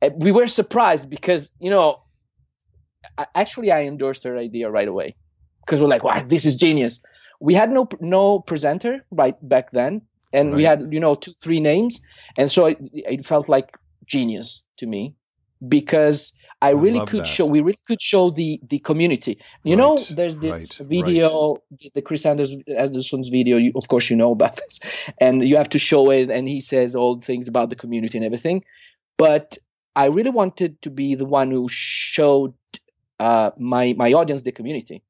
[0.00, 2.02] And we were surprised because you know
[3.34, 5.14] actually i endorsed her idea right away
[5.64, 7.02] because we're like wow this is genius
[7.38, 10.00] we had no no presenter right back then
[10.32, 12.00] and we had you know two three names
[12.36, 15.14] and so it, it felt like genius to me
[15.68, 17.26] because I I really could that.
[17.26, 19.38] show we really could show the the community.
[19.62, 21.56] You know, there's this right, video,
[21.94, 23.56] the Chris Anders, Anderson's video.
[23.56, 24.80] You, of course, you know about this,
[25.18, 28.24] and you have to show it, and he says all things about the community and
[28.24, 28.64] everything.
[29.16, 29.58] But
[29.96, 32.54] I really wanted to be the one who showed
[33.18, 35.02] uh, my my audience the community,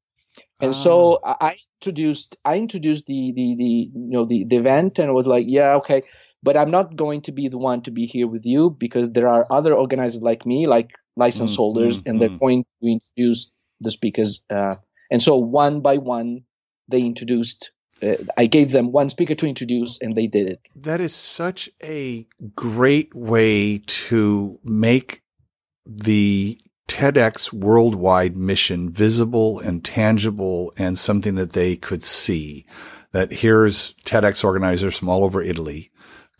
[0.61, 1.37] and so Ah.
[1.39, 5.13] I I introduced I introduced the the the you know the, the event, and I
[5.13, 6.03] was like, yeah, okay,
[6.43, 9.27] but I'm not going to be the one to be here with you because there
[9.27, 12.39] are other organizers like me, like license Mm, holders, mm, and they're mm.
[12.39, 14.43] going to introduce the speakers.
[14.49, 14.75] Uh,
[15.09, 16.43] and so one by one,
[16.87, 17.71] they introduced.
[18.01, 20.59] Uh, I gave them one speaker to introduce, and they did it.
[20.75, 25.21] That is such a great way to make
[25.85, 32.65] the TEDx worldwide mission visible and tangible and something that they could see.
[33.11, 35.91] That here's TEDx organizers from all over Italy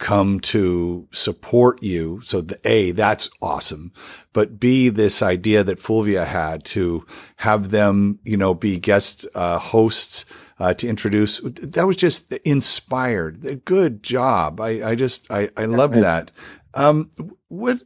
[0.01, 2.19] come to support you.
[2.21, 3.93] So the A, that's awesome.
[4.34, 7.06] But B, this idea that Fulvia had to
[7.38, 10.25] have them, you know, be guest uh, hosts
[10.60, 11.39] uh, to introduce.
[11.41, 13.63] That was just inspired.
[13.63, 14.60] Good job.
[14.60, 16.32] I, I just, I, I love that.
[16.73, 17.12] Um,
[17.47, 17.84] what,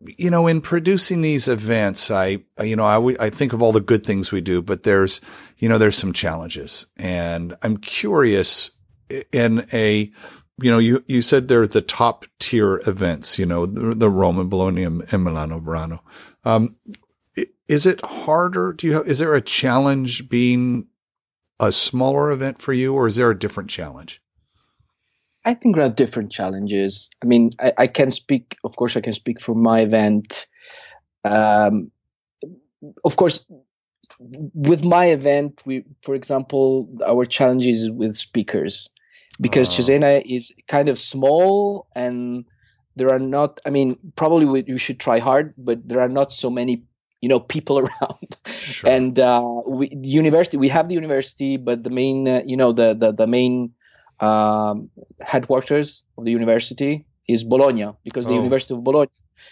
[0.00, 3.80] you know, in producing these events, I, you know, I, I think of all the
[3.80, 5.20] good things we do, but there's,
[5.58, 8.70] you know, there's some challenges and I'm curious
[9.32, 10.10] in a,
[10.60, 14.38] you know, you, you said they're the top tier events, you know, the, the Rome
[14.38, 16.00] and Bologna and Milano Verona.
[16.44, 16.76] Um,
[17.68, 18.72] is it harder?
[18.72, 20.86] Do you have, is there a challenge being
[21.60, 24.22] a smaller event for you, or is there a different challenge?
[25.48, 27.08] I think there are different challenges.
[27.22, 30.46] I mean, I, I can speak, of course, I can speak for my event.
[31.24, 31.90] Um,
[33.02, 33.46] of course,
[34.18, 38.90] with my event, we, for example, our challenges with speakers
[39.40, 40.22] because oh.
[40.26, 42.44] Is kind of small and
[42.96, 43.58] there are not.
[43.64, 46.82] I mean, probably we, you should try hard, but there are not so many
[47.22, 48.90] you know people around sure.
[48.90, 52.94] and uh, we university we have the university but the main uh, you know the
[52.94, 53.72] the, the main
[54.20, 58.36] um, headquarters of the university is bologna because the oh.
[58.36, 59.10] university of bologna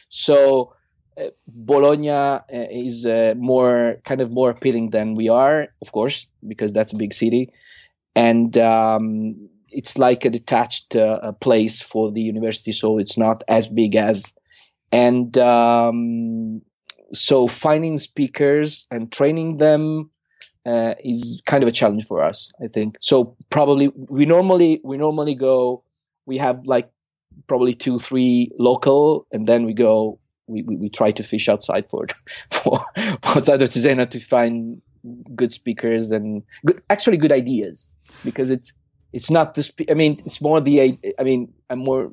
[0.08, 0.72] so
[1.20, 6.26] uh, bologna uh, is uh, more kind of more appealing than we are of course
[6.46, 7.52] because that's a big city
[8.14, 13.68] and um, it's like a detached uh, place for the university so it's not as
[13.68, 14.24] big as
[14.92, 16.62] and um,
[17.12, 20.10] so finding speakers and training them
[20.66, 22.96] uh, is kind of a challenge for us, I think.
[23.00, 25.82] So probably we normally we normally go.
[26.26, 26.90] We have like
[27.46, 30.18] probably two, three local, and then we go.
[30.48, 32.06] We, we, we try to fish outside for
[32.50, 32.80] for
[33.22, 34.82] outside of Cesena to find
[35.34, 38.72] good speakers and good actually good ideas because it's
[39.16, 42.10] it's not the I mean it's more the I mean I'm more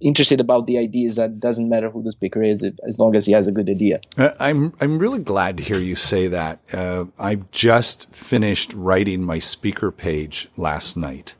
[0.00, 3.32] interested about the ideas that doesn't matter who the speaker is as long as he
[3.32, 4.00] has a good idea.
[4.16, 6.60] Uh, I'm I'm really glad to hear you say that.
[6.72, 11.34] Uh, I've just finished writing my speaker page last night,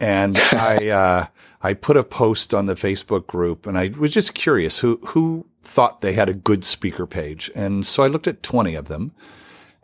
[0.00, 1.26] and I uh,
[1.62, 5.46] I put a post on the Facebook group, and I was just curious who who
[5.62, 9.12] thought they had a good speaker page, and so I looked at 20 of them.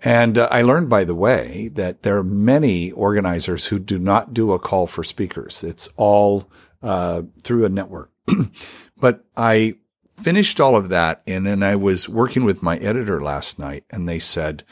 [0.05, 4.35] And uh, I learned, by the way, that there are many organizers who do not
[4.35, 5.62] do a call for speakers.
[5.62, 6.51] It's all
[6.83, 8.11] uh, through a network.
[8.97, 9.75] but I
[10.21, 14.09] finished all of that and then I was working with my editor last night and
[14.09, 14.65] they said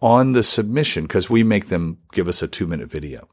[0.00, 3.26] on the submission, because we make them give us a two minute video.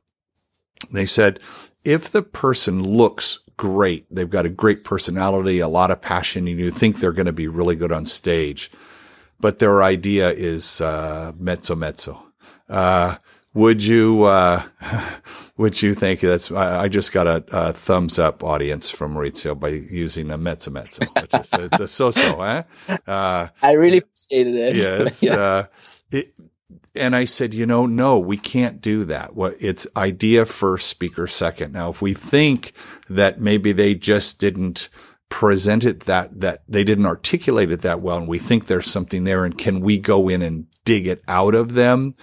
[0.91, 1.39] They said,
[1.83, 6.57] if the person looks great, they've got a great personality, a lot of passion, and
[6.57, 8.71] you think they're going to be really good on stage,
[9.41, 12.23] but their idea is, uh, mezzo mezzo.
[12.69, 13.15] Uh,
[13.53, 14.63] would you, uh,
[15.57, 19.59] would you think that's, I, I just got a, a, thumbs up audience from Maurizio
[19.59, 22.63] by using a mezzo mezzo, which is, it's a so-so, eh?
[23.05, 24.75] Uh, I really appreciated it.
[24.75, 25.21] Yes.
[25.23, 25.33] yeah.
[25.33, 25.65] uh,
[26.11, 26.33] it,
[26.95, 29.35] and I said, you know, no, we can't do that.
[29.35, 31.71] What it's idea first, speaker second.
[31.73, 32.73] Now, if we think
[33.09, 34.89] that maybe they just didn't
[35.31, 39.23] present it that, that they didn't articulate it that well, and we think there's something
[39.23, 42.15] there, and can we go in and dig it out of them?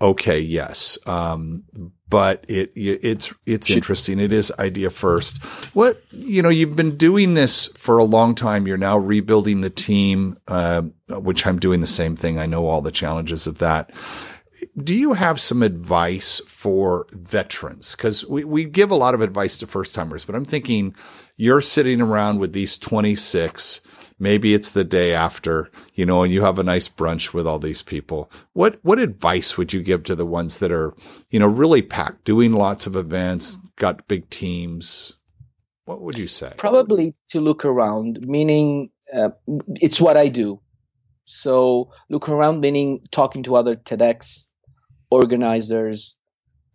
[0.00, 0.98] okay, yes.
[1.06, 1.64] Um,
[2.08, 4.20] but it, it's, it's interesting.
[4.20, 5.42] It is idea first.
[5.74, 8.66] What, you know, you've been doing this for a long time.
[8.66, 12.38] You're now rebuilding the team, uh, which I'm doing the same thing.
[12.38, 13.90] I know all the challenges of that.
[14.76, 17.94] Do you have some advice for veterans?
[17.94, 20.94] Cause we, we give a lot of advice to first timers, but I'm thinking
[21.36, 23.80] you're sitting around with these 26
[24.18, 27.58] Maybe it's the day after, you know, and you have a nice brunch with all
[27.58, 28.30] these people.
[28.54, 30.94] What, what advice would you give to the ones that are,
[31.30, 35.16] you know, really packed, doing lots of events, got big teams?
[35.84, 36.54] What would you say?
[36.56, 39.30] Probably to look around, meaning uh,
[39.74, 40.60] it's what I do.
[41.26, 44.46] So look around, meaning talking to other TEDx
[45.10, 46.14] organizers,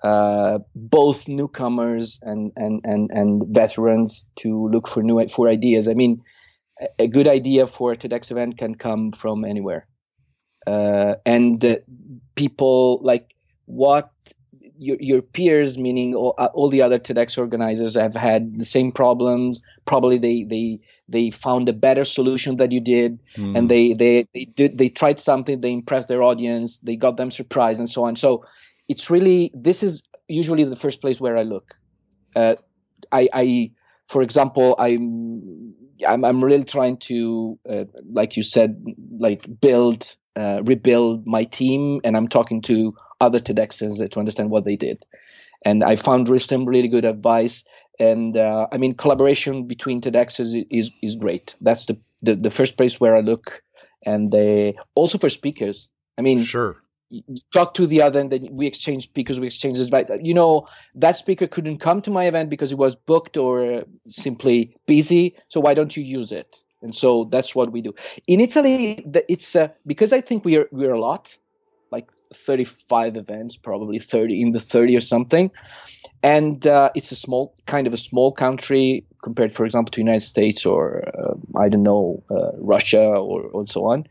[0.04, 5.88] uh, both newcomers and, and, and, and veterans to look for new for ideas.
[5.88, 6.22] I mean,
[6.98, 9.88] a good idea for a TEDx event can come from anywhere.
[10.66, 11.76] Uh, and uh,
[12.36, 13.36] people like
[13.66, 14.12] what
[14.78, 18.92] your, your peers, meaning all, uh, all, the other TEDx organizers, have had the same
[18.92, 19.62] problems.
[19.86, 23.56] Probably they they they found a better solution that you did, mm.
[23.56, 27.30] and they they they did they tried something, they impressed their audience, they got them
[27.30, 28.16] surprised, and so on.
[28.16, 28.44] So
[28.92, 31.76] it's really this is usually the first place where I look.
[32.36, 32.56] Uh,
[33.12, 33.72] I, I
[34.08, 35.74] for example, I'm
[36.08, 38.84] I'm, I'm really trying to, uh, like you said,
[39.20, 44.66] like build, uh, rebuild my team, and I'm talking to other TEDxers to understand what
[44.66, 45.06] they did.
[45.64, 47.64] And I found some really good advice.
[48.00, 51.56] And uh, I mean, collaboration between TEDxers is, is, great.
[51.62, 53.62] That's the, the, the first place where I look.
[54.04, 55.88] And they also for speakers.
[56.18, 56.82] I mean, sure
[57.52, 60.10] talk to the other and then we exchange speakers we exchange advice.
[60.21, 64.76] You know that speaker couldn't come to my event because it was booked or simply
[64.86, 66.63] busy so why don't you use it?
[66.82, 67.93] And so that's what we do.
[68.28, 71.36] In italy it's uh, because i think we're we're a lot
[71.91, 75.52] like 35 events probably 30 in the 30 or something.
[76.24, 80.26] And uh, it's a small kind of a small country compared for example to united
[80.26, 84.08] states or uh, i don't know uh, russia or, or so on.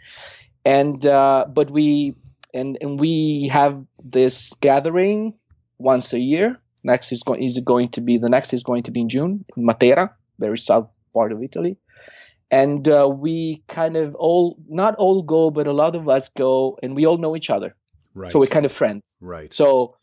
[0.65, 2.15] And uh, but we
[2.55, 5.35] and and we have this gathering
[5.79, 6.59] once a year.
[6.83, 9.45] Next is going is going to be the next is going to be in June
[9.57, 11.77] in Matera, very south part of Italy,
[12.51, 16.79] and uh, we kind of all not all go, but a lot of us go,
[16.83, 17.75] and we all know each other.
[18.15, 18.33] Right.
[18.33, 19.03] So we're kind of friends.
[19.21, 19.53] right.
[19.53, 19.97] So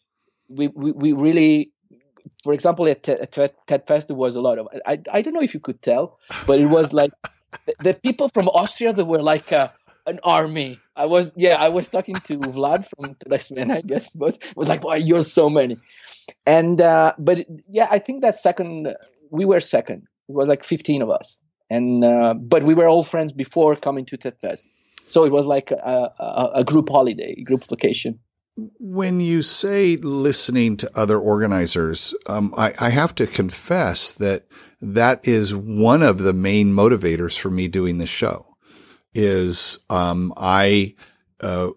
[0.48, 1.72] we we, we really,
[2.44, 3.32] for example, at, at
[3.68, 6.20] TED Fest there was a lot of I I don't know if you could tell,
[6.46, 7.12] but it was like
[7.66, 9.52] the, the people from Austria that were like.
[9.52, 9.70] Uh,
[10.08, 10.80] an army.
[10.96, 14.68] I was yeah, I was talking to Vlad from TEDx Man, I guess, but was
[14.68, 15.78] like, "Why you're so many?"
[16.46, 18.96] And uh, but yeah, I think that second
[19.30, 20.08] we were second.
[20.30, 21.40] It was like 15 of us,
[21.70, 24.70] and uh, but we were all friends before coming to TED Fest,
[25.08, 28.20] so it was like a, a, a group holiday, group vacation.
[28.80, 34.48] When you say listening to other organizers, um, I, I have to confess that
[34.82, 38.57] that is one of the main motivators for me doing this show.
[39.18, 40.94] Is um, I
[41.42, 41.70] uh,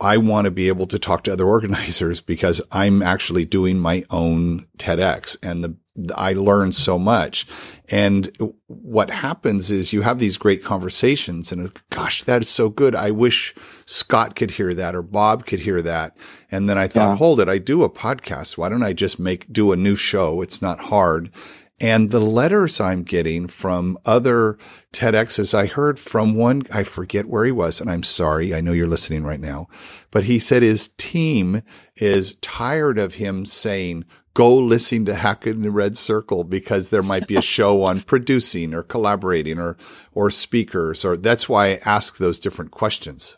[0.00, 4.04] I want to be able to talk to other organizers because I'm actually doing my
[4.10, 5.76] own TEDx and the,
[6.14, 7.46] I learn so much.
[7.90, 8.30] And
[8.66, 12.94] what happens is you have these great conversations and gosh, that is so good.
[12.94, 13.54] I wish
[13.86, 16.14] Scott could hear that or Bob could hear that.
[16.50, 17.16] And then I thought, Yeah.
[17.16, 17.48] hold it.
[17.48, 18.58] I do a podcast.
[18.58, 20.42] Why don't I just make, do a new show?
[20.42, 21.30] It's not hard.
[21.78, 24.56] And the letters I'm getting from other
[24.94, 28.72] TEDx's, I heard from one, I forget where he was, and I'm sorry, I know
[28.72, 29.68] you're listening right now,
[30.10, 31.62] but he said his team
[31.96, 37.26] is tired of him saying, go listen to Hacking the Red Circle because there might
[37.26, 39.76] be a show on producing or collaborating or,
[40.12, 43.36] or speakers, or that's why I ask those different questions.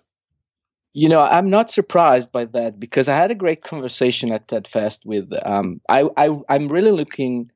[0.92, 4.66] You know, I'm not surprised by that because I had a great conversation at TED
[4.66, 5.32] Fest with.
[5.44, 7.50] Um, I, I I'm really looking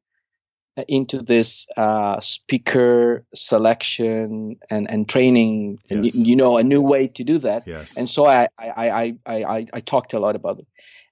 [0.88, 6.14] into this uh, speaker selection and and training, and Yes.
[6.14, 7.66] you, you know, a new way to do that.
[7.66, 7.96] Yes.
[7.96, 10.66] And so I I, I, I, I, I talked a lot about it.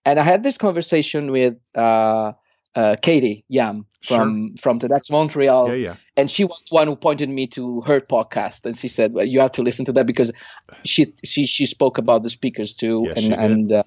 [0.06, 2.32] And I had this conversation with uh,
[2.74, 5.94] uh, Katie Yam from from TEDx Montreal, yeah, yeah.
[6.16, 9.26] and she was the one who pointed me to her podcast, and she said well,
[9.26, 10.32] you have to listen to that because
[10.84, 13.82] she she she spoke about the speakers too, Yes, and and uh,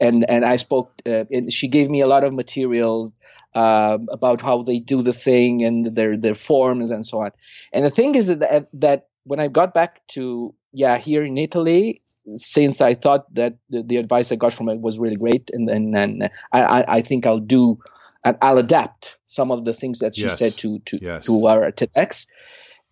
[0.00, 3.12] and and I spoke, uh, and she gave me a lot of material
[3.54, 7.30] um about how they do the thing and their their forms and so on.
[7.72, 12.02] And the thing is that that when I got back to yeah here in Italy,
[12.38, 15.68] since I thought that the, the advice I got from it was really great, and
[15.70, 17.78] and, and I, I I think I'll do.
[18.24, 20.38] and I'll adapt some of the things that she Yes.
[20.38, 21.24] said to to, Yes.
[21.26, 22.26] to our TEDx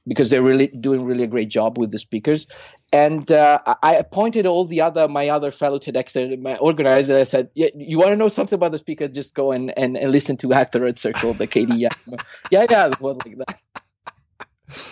[0.06, 2.46] because they're really doing really a great job with the speakers.
[2.94, 7.18] And uh, I appointed all the other my other fellow TEDx my organizer.
[7.18, 9.08] I said, "Yeah, you want to know something about the speaker?
[9.08, 11.88] Just go and, and, and listen to Hack the Red Circle, the KD." yeah,
[12.52, 13.58] yeah, yeah, it was like that.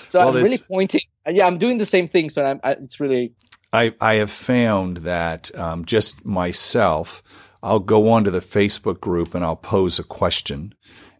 [0.08, 1.02] So Well, I'm really pointing.
[1.28, 2.28] Yeah, I'm doing the same thing.
[2.28, 3.34] So I'm, I, it's really
[3.72, 7.22] I, I have found that um, just myself,
[7.62, 10.74] I'll go onto the Facebook group and I'll pose a question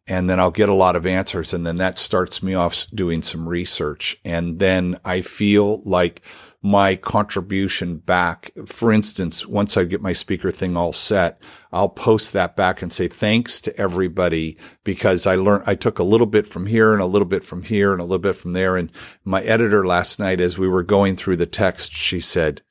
[0.07, 1.55] and then I'll get a lot of answers.
[1.55, 4.17] And then that starts me off doing some research.
[4.25, 6.23] And then I feel like
[6.65, 12.33] my contribution back, for instance, once I get my speaker thing all set, I'll post
[12.33, 16.47] that back and say thanks to everybody because I learned, I took a little bit
[16.47, 18.77] from here and a little bit from here and a little bit from there.
[18.77, 18.93] And
[19.25, 22.63] my editor last night, as we were going through the text, she said,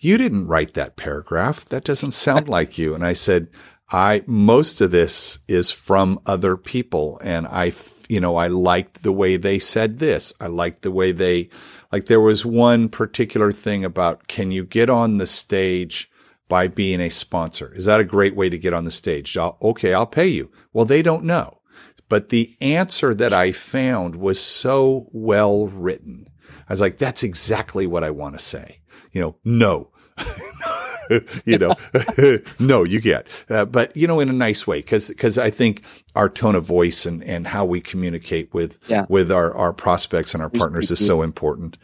[0.00, 1.66] you didn't write that paragraph.
[1.66, 2.94] That doesn't sound like you.
[2.94, 3.48] And I said,
[3.90, 7.20] I, most of this is from other people.
[7.22, 7.72] And I,
[8.08, 10.32] you know, I liked the way they said this.
[10.40, 11.48] I liked the way they,
[11.90, 16.10] like there was one particular thing about, can you get on the stage
[16.48, 17.72] by being a sponsor?
[17.74, 19.36] Is that a great way to get on the stage?
[19.36, 20.50] I'll, okay, I'll pay you.
[20.72, 21.60] Well, they don't know.
[22.08, 26.28] But the answer that I found was so well written.
[26.68, 28.80] I was like, that's exactly what I want to say.
[29.12, 29.90] You know, no.
[31.44, 31.74] you know,
[32.58, 35.82] no, you get, uh, but you know, in a nice way, because because I think
[36.16, 39.06] our tone of voice and and how we communicate with Yeah.
[39.08, 41.78] with our our prospects and our partners is so important.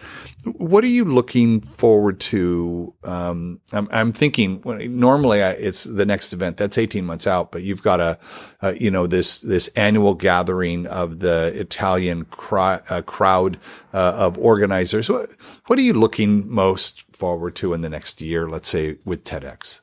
[0.44, 2.94] What are you looking forward to?
[3.04, 7.62] Um, I'm I'm thinking normally I, it's the next event that's 18 months out, but
[7.62, 8.18] you've got a,
[8.62, 13.58] uh, you know, this this annual gathering of the Italian cri- uh, crowd
[13.92, 15.10] uh, of organizers.
[15.10, 15.30] What
[15.66, 18.48] what are you looking most forward to in the next year?
[18.48, 19.80] Let's say with TEDx.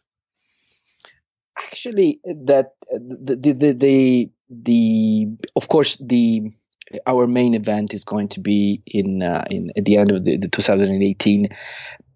[1.58, 6.52] actually that the the the the, the of course the
[7.08, 10.38] our main event is going to be in uh, in at the end of the,
[10.38, 11.50] the 2018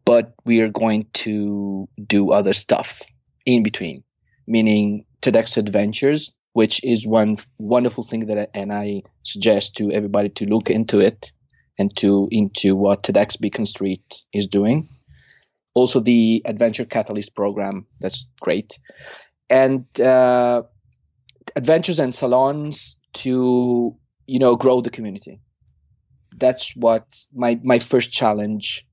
[0.05, 3.01] but we are going to do other stuff
[3.45, 4.03] in between
[4.45, 10.29] meaning TEDx adventures which is one wonderful thing that I, and I suggest to everybody
[10.29, 11.31] to look into it
[11.79, 14.89] and to into what TEDx Beacon Street is doing
[15.77, 17.85] also the Adventure Catalyst program.
[17.99, 18.79] That's great.
[19.49, 20.63] And uh,
[21.55, 25.39] adventures and salons to, you know, grow the community.
[26.35, 28.87] That's what my, my first challenge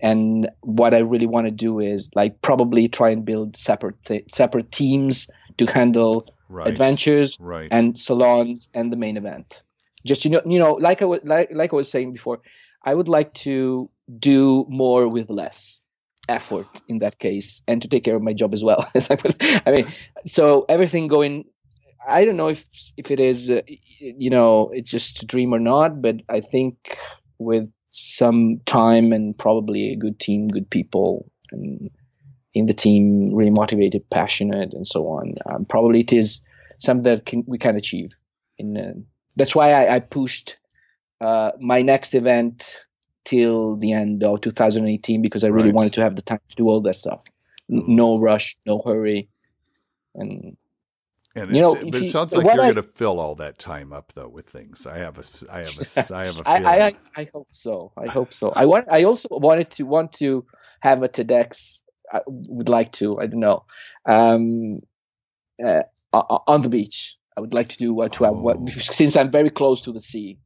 [0.00, 4.32] and what I really want to do is like probably try and build separate th-
[4.32, 5.28] separate teams
[5.58, 6.66] to handle right.
[6.66, 7.68] adventures right.
[7.70, 9.62] and salons and the main event.
[10.06, 12.40] Just you know, you know, like I was like like I was saying before,
[12.82, 15.79] I would like to do more with less
[16.30, 18.88] effort in that case, and to take care of my job as well.
[19.66, 19.86] I mean,
[20.26, 21.44] so everything going.
[22.06, 22.64] I don't know if
[22.96, 23.60] if it is, uh,
[23.98, 26.96] you know, it's just a dream or not, but I think
[27.38, 31.90] with some time and probably a good team, good people, and
[32.54, 35.34] in the team, really motivated, passionate, and so on.
[35.46, 36.40] Um, probably it is
[36.78, 38.16] something that can, we can achieve.
[38.58, 38.92] In uh,
[39.36, 40.56] that's why I, I pushed
[41.20, 42.84] uh, my next event
[43.24, 45.74] till the end of 2018 because I really right.
[45.74, 47.24] wanted to have the time to do all that stuff.
[47.70, 47.94] Mm-hmm.
[47.94, 49.28] No rush, no hurry,
[50.14, 50.56] and
[51.36, 54.12] and you know, but it sounds like you're going to fill all that time up
[54.14, 54.86] though with things.
[54.86, 56.42] I have a, I have a, I have a.
[56.48, 57.92] I, I, I hope so.
[57.96, 58.52] I hope so.
[58.56, 58.86] I want.
[58.90, 60.44] I also wanted to want to
[60.80, 61.78] have a TEDx.
[62.12, 63.20] I would like to.
[63.20, 63.64] I don't know.
[64.06, 64.80] Um,
[65.64, 67.16] uh, on the beach.
[67.36, 68.66] I would like to do what to have what oh.
[68.66, 70.38] since I'm very close to the sea.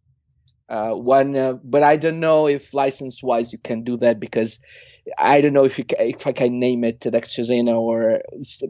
[0.69, 4.59] Uh, one, uh, but I don't know if license wise you can do that because
[5.19, 8.23] I don't know if you if I can name it TEDx Cesena or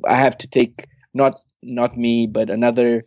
[0.06, 3.04] I have to take not not me, but another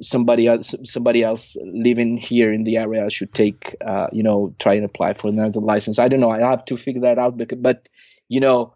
[0.00, 4.74] somebody else somebody else living here in the area should take uh, you know try
[4.74, 5.98] and apply for another license.
[5.98, 6.30] I don't know.
[6.30, 7.36] I have to figure that out.
[7.36, 7.88] Because, but
[8.28, 8.74] you know,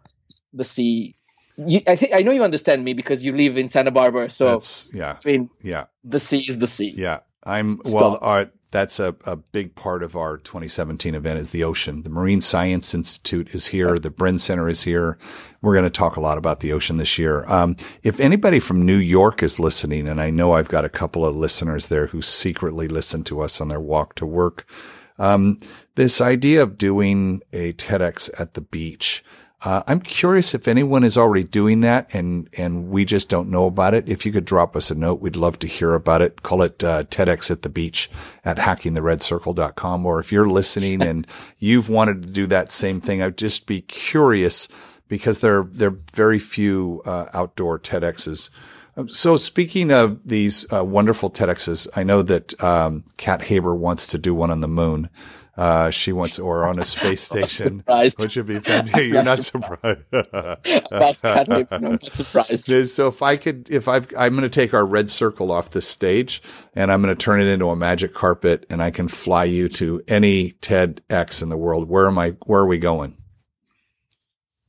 [0.53, 1.15] the sea.
[1.57, 4.29] You, I think I know you understand me because you live in Santa Barbara.
[4.29, 6.93] So That's, yeah, I mean, yeah, the sea is the sea.
[6.95, 7.93] Yeah, I'm Stop.
[7.93, 8.19] well.
[8.21, 12.03] Our, that's a, a big part of our 2017 event is the ocean.
[12.03, 13.97] The Marine Science Institute is here.
[13.97, 15.17] The Brin Center is here.
[15.61, 17.45] We're going to talk a lot about the ocean this year.
[17.47, 21.25] Um, if anybody from New York is listening, and I know I've got a couple
[21.25, 24.69] of listeners there who secretly listen to us on their walk to work,
[25.17, 25.57] um,
[25.95, 29.23] this idea of doing a TEDx at the beach,
[29.63, 33.65] uh, I'm curious if anyone is already doing that and, and we just don't know
[33.65, 34.07] about it.
[34.07, 36.43] If you could drop us a note, we'd love to hear about it.
[36.43, 38.09] Call it, uh, TEDx at the beach
[38.45, 40.05] at hackingtheredcircle.com.
[40.05, 41.25] Or if you're listening and
[41.59, 44.67] you've wanted to do that same thing, I'd just be curious
[45.07, 48.51] because there, there are very few, uh, outdoor TEDx's.
[48.95, 54.05] Um, so speaking of these, uh, wonderful TEDx's, I know that, um, Kat Haber wants
[54.07, 55.09] to do one on the moon.
[55.57, 57.83] Uh, she wants, or on a space station,
[58.17, 59.07] which would be fantastic.
[59.11, 60.01] You're not surprised.
[60.11, 62.71] That's not surprised.
[62.97, 65.81] So if I could, if I've, I'm going to take our red circle off the
[65.81, 66.41] stage
[66.75, 69.67] and I'm going to turn it into a magic carpet and I can fly you
[69.69, 71.89] to any TEDx in the world.
[71.89, 73.17] Where am I, where are we going?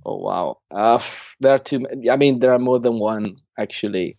[0.04, 0.58] Oh, wow.
[0.70, 1.02] Uh,
[1.40, 4.16] there are two, I mean, there are more than one actually.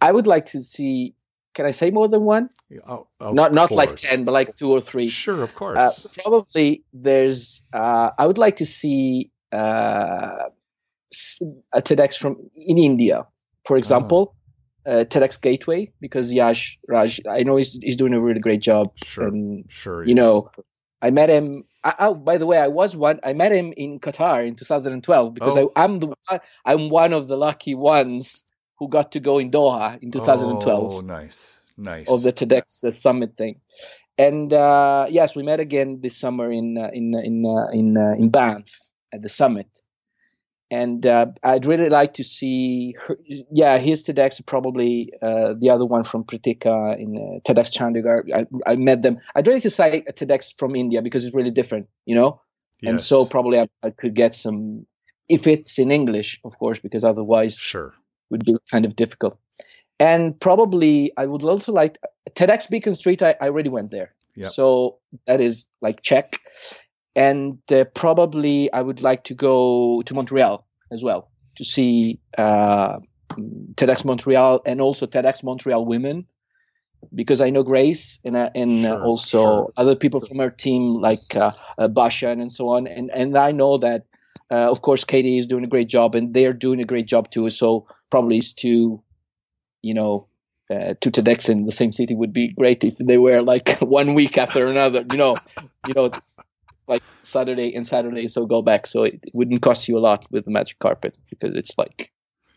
[0.00, 1.14] I would like to see
[1.54, 2.50] can I say more than one?
[2.86, 3.76] Oh, not not course.
[3.76, 5.08] like ten, but like two or three.
[5.08, 6.06] Sure, of uh, course.
[6.06, 7.62] Uh, probably there's.
[7.72, 10.48] Uh, I would like to see uh,
[11.72, 13.26] a TEDx from in India,
[13.64, 14.34] for example,
[14.86, 15.04] oh.
[15.04, 18.90] TEDx Gateway, because Yash Raj, I know he's he's doing a really great job.
[18.96, 20.04] Sure, and, sure.
[20.04, 20.50] You know,
[21.00, 21.64] I met him.
[21.84, 23.20] I, oh, by the way, I was one.
[23.22, 25.70] I met him in Qatar in 2012 because oh.
[25.76, 26.14] I, I'm the
[26.64, 28.44] I'm one of the lucky ones
[28.78, 30.90] who got to go in Doha in 2012.
[30.90, 32.08] Oh, nice, nice.
[32.08, 33.60] Of the TEDx uh, summit thing,
[34.18, 37.96] and uh, yes, we met again this summer in uh, in uh, in uh, in
[37.96, 38.68] uh, in Banff
[39.12, 39.68] at the summit,
[40.70, 42.94] and I'd really like to see.
[43.00, 48.22] Her, yeah, his TEDx, probably the other one from Pritika in TEDx Chandigarh.
[48.34, 49.18] I, I met them.
[49.34, 52.40] I'd really like to say a TEDx from India because it's really different, you know.
[52.80, 52.90] Yes.
[52.90, 54.84] And so probably I, I could get some
[55.28, 57.94] if it's in English, of course, because otherwise, sure
[58.30, 59.38] would be kind of difficult.
[60.00, 61.98] And probably I would also like
[62.30, 63.22] TEDx Beacon Street.
[63.22, 64.50] I, I already went there, yep.
[64.50, 66.38] so that is like check.
[67.16, 72.98] And uh, probably I would like to go to Montreal as well to see uh,
[73.74, 76.26] TEDx Montreal and also TEDx Montreal Women
[77.14, 79.72] because I know Grace and uh, and sure, also sure.
[79.76, 83.52] other people from our team like uh, uh, Basha and so on, and and I
[83.52, 84.06] know that
[84.54, 87.28] uh, of course, Katie is doing a great job, and they're doing a great job
[87.28, 87.50] too.
[87.50, 89.02] So probably is two,
[89.82, 90.28] you know,
[90.70, 94.14] uh, two TEDx in the same city would be great if they were like one
[94.14, 95.04] week after another.
[95.10, 95.36] You know,
[95.88, 96.12] you know,
[96.86, 98.86] like Saturday and Saturday, so go back.
[98.86, 102.12] So it, it wouldn't cost you a lot with the magic carpet because it's like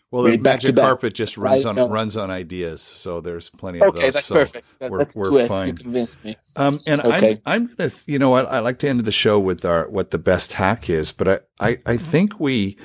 [0.09, 4.05] Well, the magic carpet just runs on runs on ideas, so there's plenty of okay,
[4.05, 4.13] those.
[4.13, 4.67] that's so perfect.
[4.79, 5.67] We're, Let's we're fine.
[5.69, 6.37] You convinced me.
[6.55, 7.41] Um, and okay.
[7.45, 10.11] I'm I'm gonna, you know, I, I like to end the show with our what
[10.11, 12.77] the best hack is, but I I, I think we.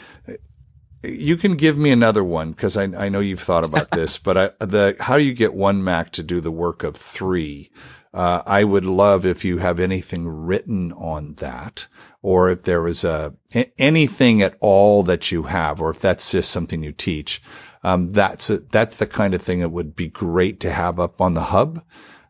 [1.04, 4.36] You can give me another one because I, I know you've thought about this, but
[4.38, 7.70] I, the how do you get one Mac to do the work of three?
[8.14, 11.86] Uh, I would love if you have anything written on that
[12.22, 13.34] or if there was a,
[13.78, 17.42] anything at all that you have, or if that's just something you teach.
[17.82, 21.20] Um, that's a, that's the kind of thing that would be great to have up
[21.20, 21.82] on the hub.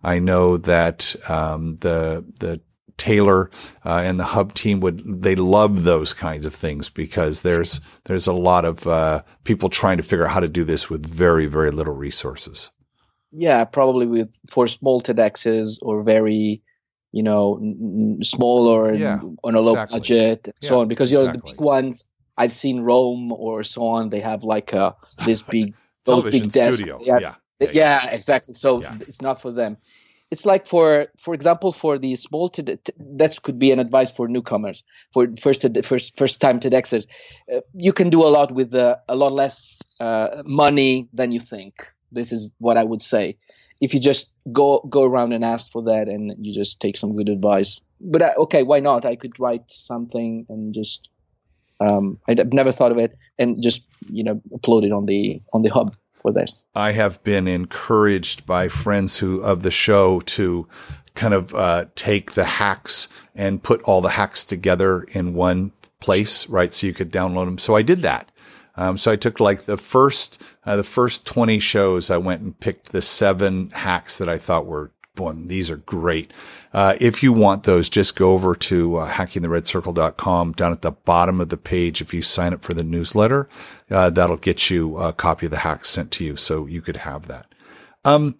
[0.03, 2.62] I know that um, the the
[2.97, 3.51] Taylor
[3.85, 8.26] uh, and the hub team would they love those kinds of things because there's there's
[8.26, 11.47] a lot of uh, people trying to figure out how to do this with very
[11.47, 12.70] very little resources.
[13.33, 16.62] Yeah, probably with for small TEDx's or very
[17.12, 19.99] you know n- smaller yeah, on a low exactly.
[19.99, 21.53] budget and yeah, so on because you know exactly.
[21.53, 25.74] the big ones I've seen Rome or so on they have like a this big
[26.05, 26.99] those big desks studio.
[27.03, 27.35] Yeah.
[27.61, 28.55] Yeah, yeah, exactly.
[28.55, 29.76] So it's not for them
[30.33, 34.26] it's like for for example for the small TED, that could be an advice for
[34.26, 37.07] newcomers for first first first time TEDxers.
[37.55, 41.41] Uh, you can do a lot with uh, a lot less uh, money than you
[41.41, 41.87] think.
[42.13, 43.37] This is what I would say.
[43.81, 47.17] If you just go go around and ask for that, and you just take some
[47.17, 47.81] good advice.
[48.01, 49.05] But I, okay, why not?
[49.05, 51.09] I could write something and just
[51.81, 55.63] um, I've never thought of it, and just you know upload it on the on
[55.63, 56.63] the hub for this.
[56.75, 60.69] I have been encouraged by friends who of the show to
[61.15, 66.49] kind of uh, take the hacks and put all the hacks together in one place,
[66.49, 66.73] right?
[66.73, 67.59] So you could download them.
[67.59, 68.32] So I did that.
[68.75, 72.59] Um, so I took like the first, uh, the first 20 shows, I went and
[72.59, 76.33] picked the seven hacks that I thought were boy, these are great.
[76.73, 81.41] Uh, if you want those, just go over to uh, hackingtheredcircle.com down at the bottom
[81.41, 82.01] of the page.
[82.01, 83.49] If you sign up for the newsletter,
[83.91, 86.37] uh, that'll get you a copy of the hacks sent to you.
[86.37, 87.47] So you could have that.
[88.05, 88.39] Um,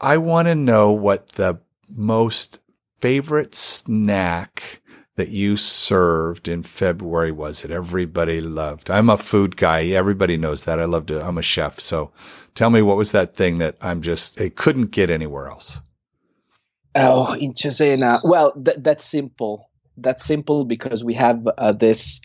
[0.00, 2.60] I want to know what the most
[2.98, 4.82] favorite snack
[5.16, 8.90] that you served in February was that everybody loved.
[8.90, 9.84] I'm a food guy.
[9.86, 10.80] Everybody knows that.
[10.80, 11.78] I love to, I'm a chef.
[11.80, 12.10] So
[12.54, 15.80] tell me what was that thing that I'm just, it couldn't get anywhere else.
[16.94, 18.20] Oh, in Cesena.
[18.22, 19.70] Well, th- that's simple.
[19.96, 22.20] That's simple because we have uh, this.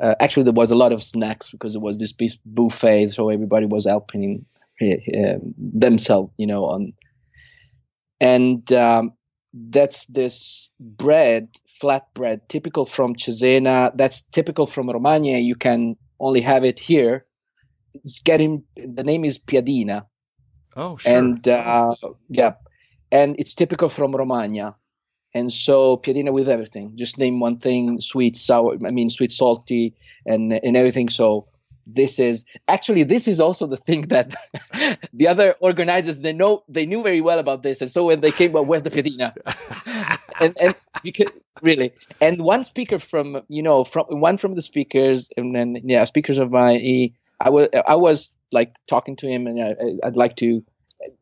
[0.00, 2.12] Uh, actually, there was a lot of snacks because it was this
[2.44, 4.44] buffet, so everybody was helping
[4.82, 6.64] uh, themselves, you know.
[6.64, 6.92] On
[8.20, 9.12] and um,
[9.52, 11.48] that's this bread,
[11.82, 13.90] flat bread, typical from Cesena.
[13.96, 15.38] That's typical from Romagna.
[15.38, 17.26] You can only have it here.
[17.92, 20.06] It's getting the name is Piadina.
[20.76, 21.12] Oh, sure.
[21.12, 21.96] And uh,
[22.28, 22.52] yeah,
[23.10, 24.76] and it's typical from Romagna.
[25.34, 26.92] And so piadina with everything.
[26.94, 28.78] Just name one thing: sweet, sour.
[28.86, 31.08] I mean, sweet, salty, and and everything.
[31.08, 31.48] So
[31.86, 34.34] this is actually this is also the thing that
[35.12, 37.80] the other organizers they know they knew very well about this.
[37.80, 39.34] And so when they came, well, where's the piadina?
[40.40, 41.30] and and because
[41.62, 46.04] really, and one speaker from you know from one from the speakers, and then yeah,
[46.04, 47.10] speakers of my
[47.40, 50.62] I was I was like talking to him, and I, would like to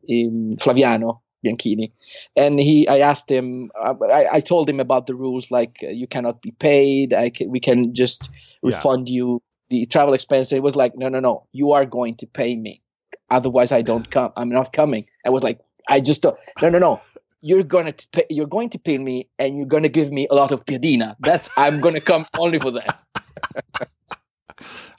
[0.09, 1.91] um, Flaviano Bianchini,
[2.35, 6.07] and he I asked him I, I told him about the rules like uh, you
[6.07, 8.29] cannot be paid I can, we can just
[8.61, 9.15] refund yeah.
[9.15, 9.41] you
[9.71, 12.81] the travel expense it was like no no no you are going to pay me
[13.29, 15.59] otherwise I don't come I'm not coming I was like
[15.89, 17.01] I just don't, no no no
[17.41, 20.51] you're to pay you're going to pay me and you're to give me a lot
[20.51, 22.99] of piadina that's I'm to come only for that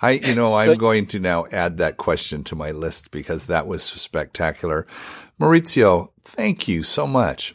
[0.01, 3.69] I, you know, I'm going to now add that question to my list because that
[3.69, 4.85] was spectacular.
[5.41, 7.55] Maurizio, thank you so much.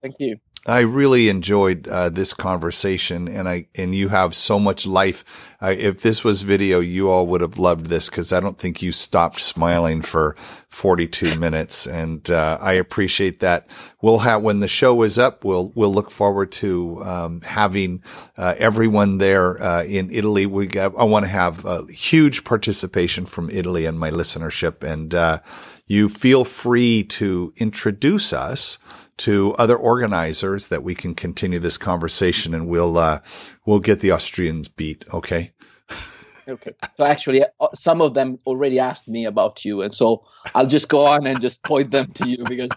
[0.00, 0.38] Thank you.
[0.68, 5.24] I really enjoyed uh, this conversation, and I and you have so much life.
[5.62, 8.82] Uh, if this was video, you all would have loved this because I don't think
[8.82, 10.36] you stopped smiling for
[10.68, 13.66] 42 minutes, and uh, I appreciate that.
[14.02, 18.02] We'll have when the show is up, we'll we'll look forward to um, having
[18.36, 20.44] uh, everyone there uh, in Italy.
[20.44, 25.14] We got, I want to have a huge participation from Italy and my listenership, and
[25.14, 25.38] uh,
[25.86, 28.78] you feel free to introduce us
[29.18, 33.20] to other organizers that we can continue this conversation and we'll uh,
[33.66, 35.04] we'll get the Austrians beat.
[35.12, 35.52] Okay.
[36.48, 36.72] okay.
[36.96, 40.88] So actually, uh, some of them already asked me about you, and so I'll just
[40.88, 42.70] go on and just point them to you because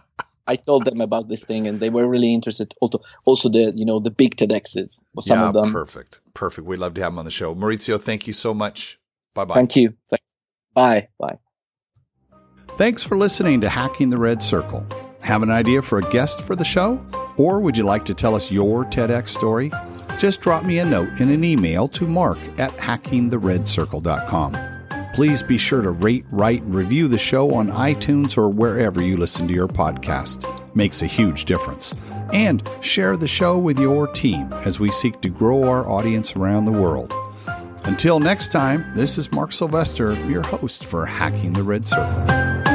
[0.47, 2.73] I told them about this thing, and they were really interested.
[2.81, 4.99] Also, also the you know the big TEDx's.
[5.19, 5.71] Some yeah, of them.
[5.71, 6.67] perfect, perfect.
[6.67, 7.55] We'd love to have them on the show.
[7.55, 8.99] Maurizio, thank you so much.
[9.33, 9.55] Bye bye.
[9.55, 9.93] Thank you.
[10.73, 11.37] Bye bye.
[12.77, 14.87] Thanks for listening to Hacking the Red Circle.
[15.21, 17.03] Have an idea for a guest for the show?
[17.37, 19.71] Or would you like to tell us your TEDx story?
[20.17, 24.57] Just drop me a note in an email to mark at hackingtheredcircle.com.
[25.13, 29.17] Please be sure to rate, write, and review the show on iTunes or wherever you
[29.17, 30.45] listen to your podcast.
[30.75, 31.93] Makes a huge difference.
[32.33, 36.65] And share the show with your team as we seek to grow our audience around
[36.65, 37.13] the world.
[37.83, 42.70] Until next time, this is Mark Sylvester, your host for Hacking the Red Circle.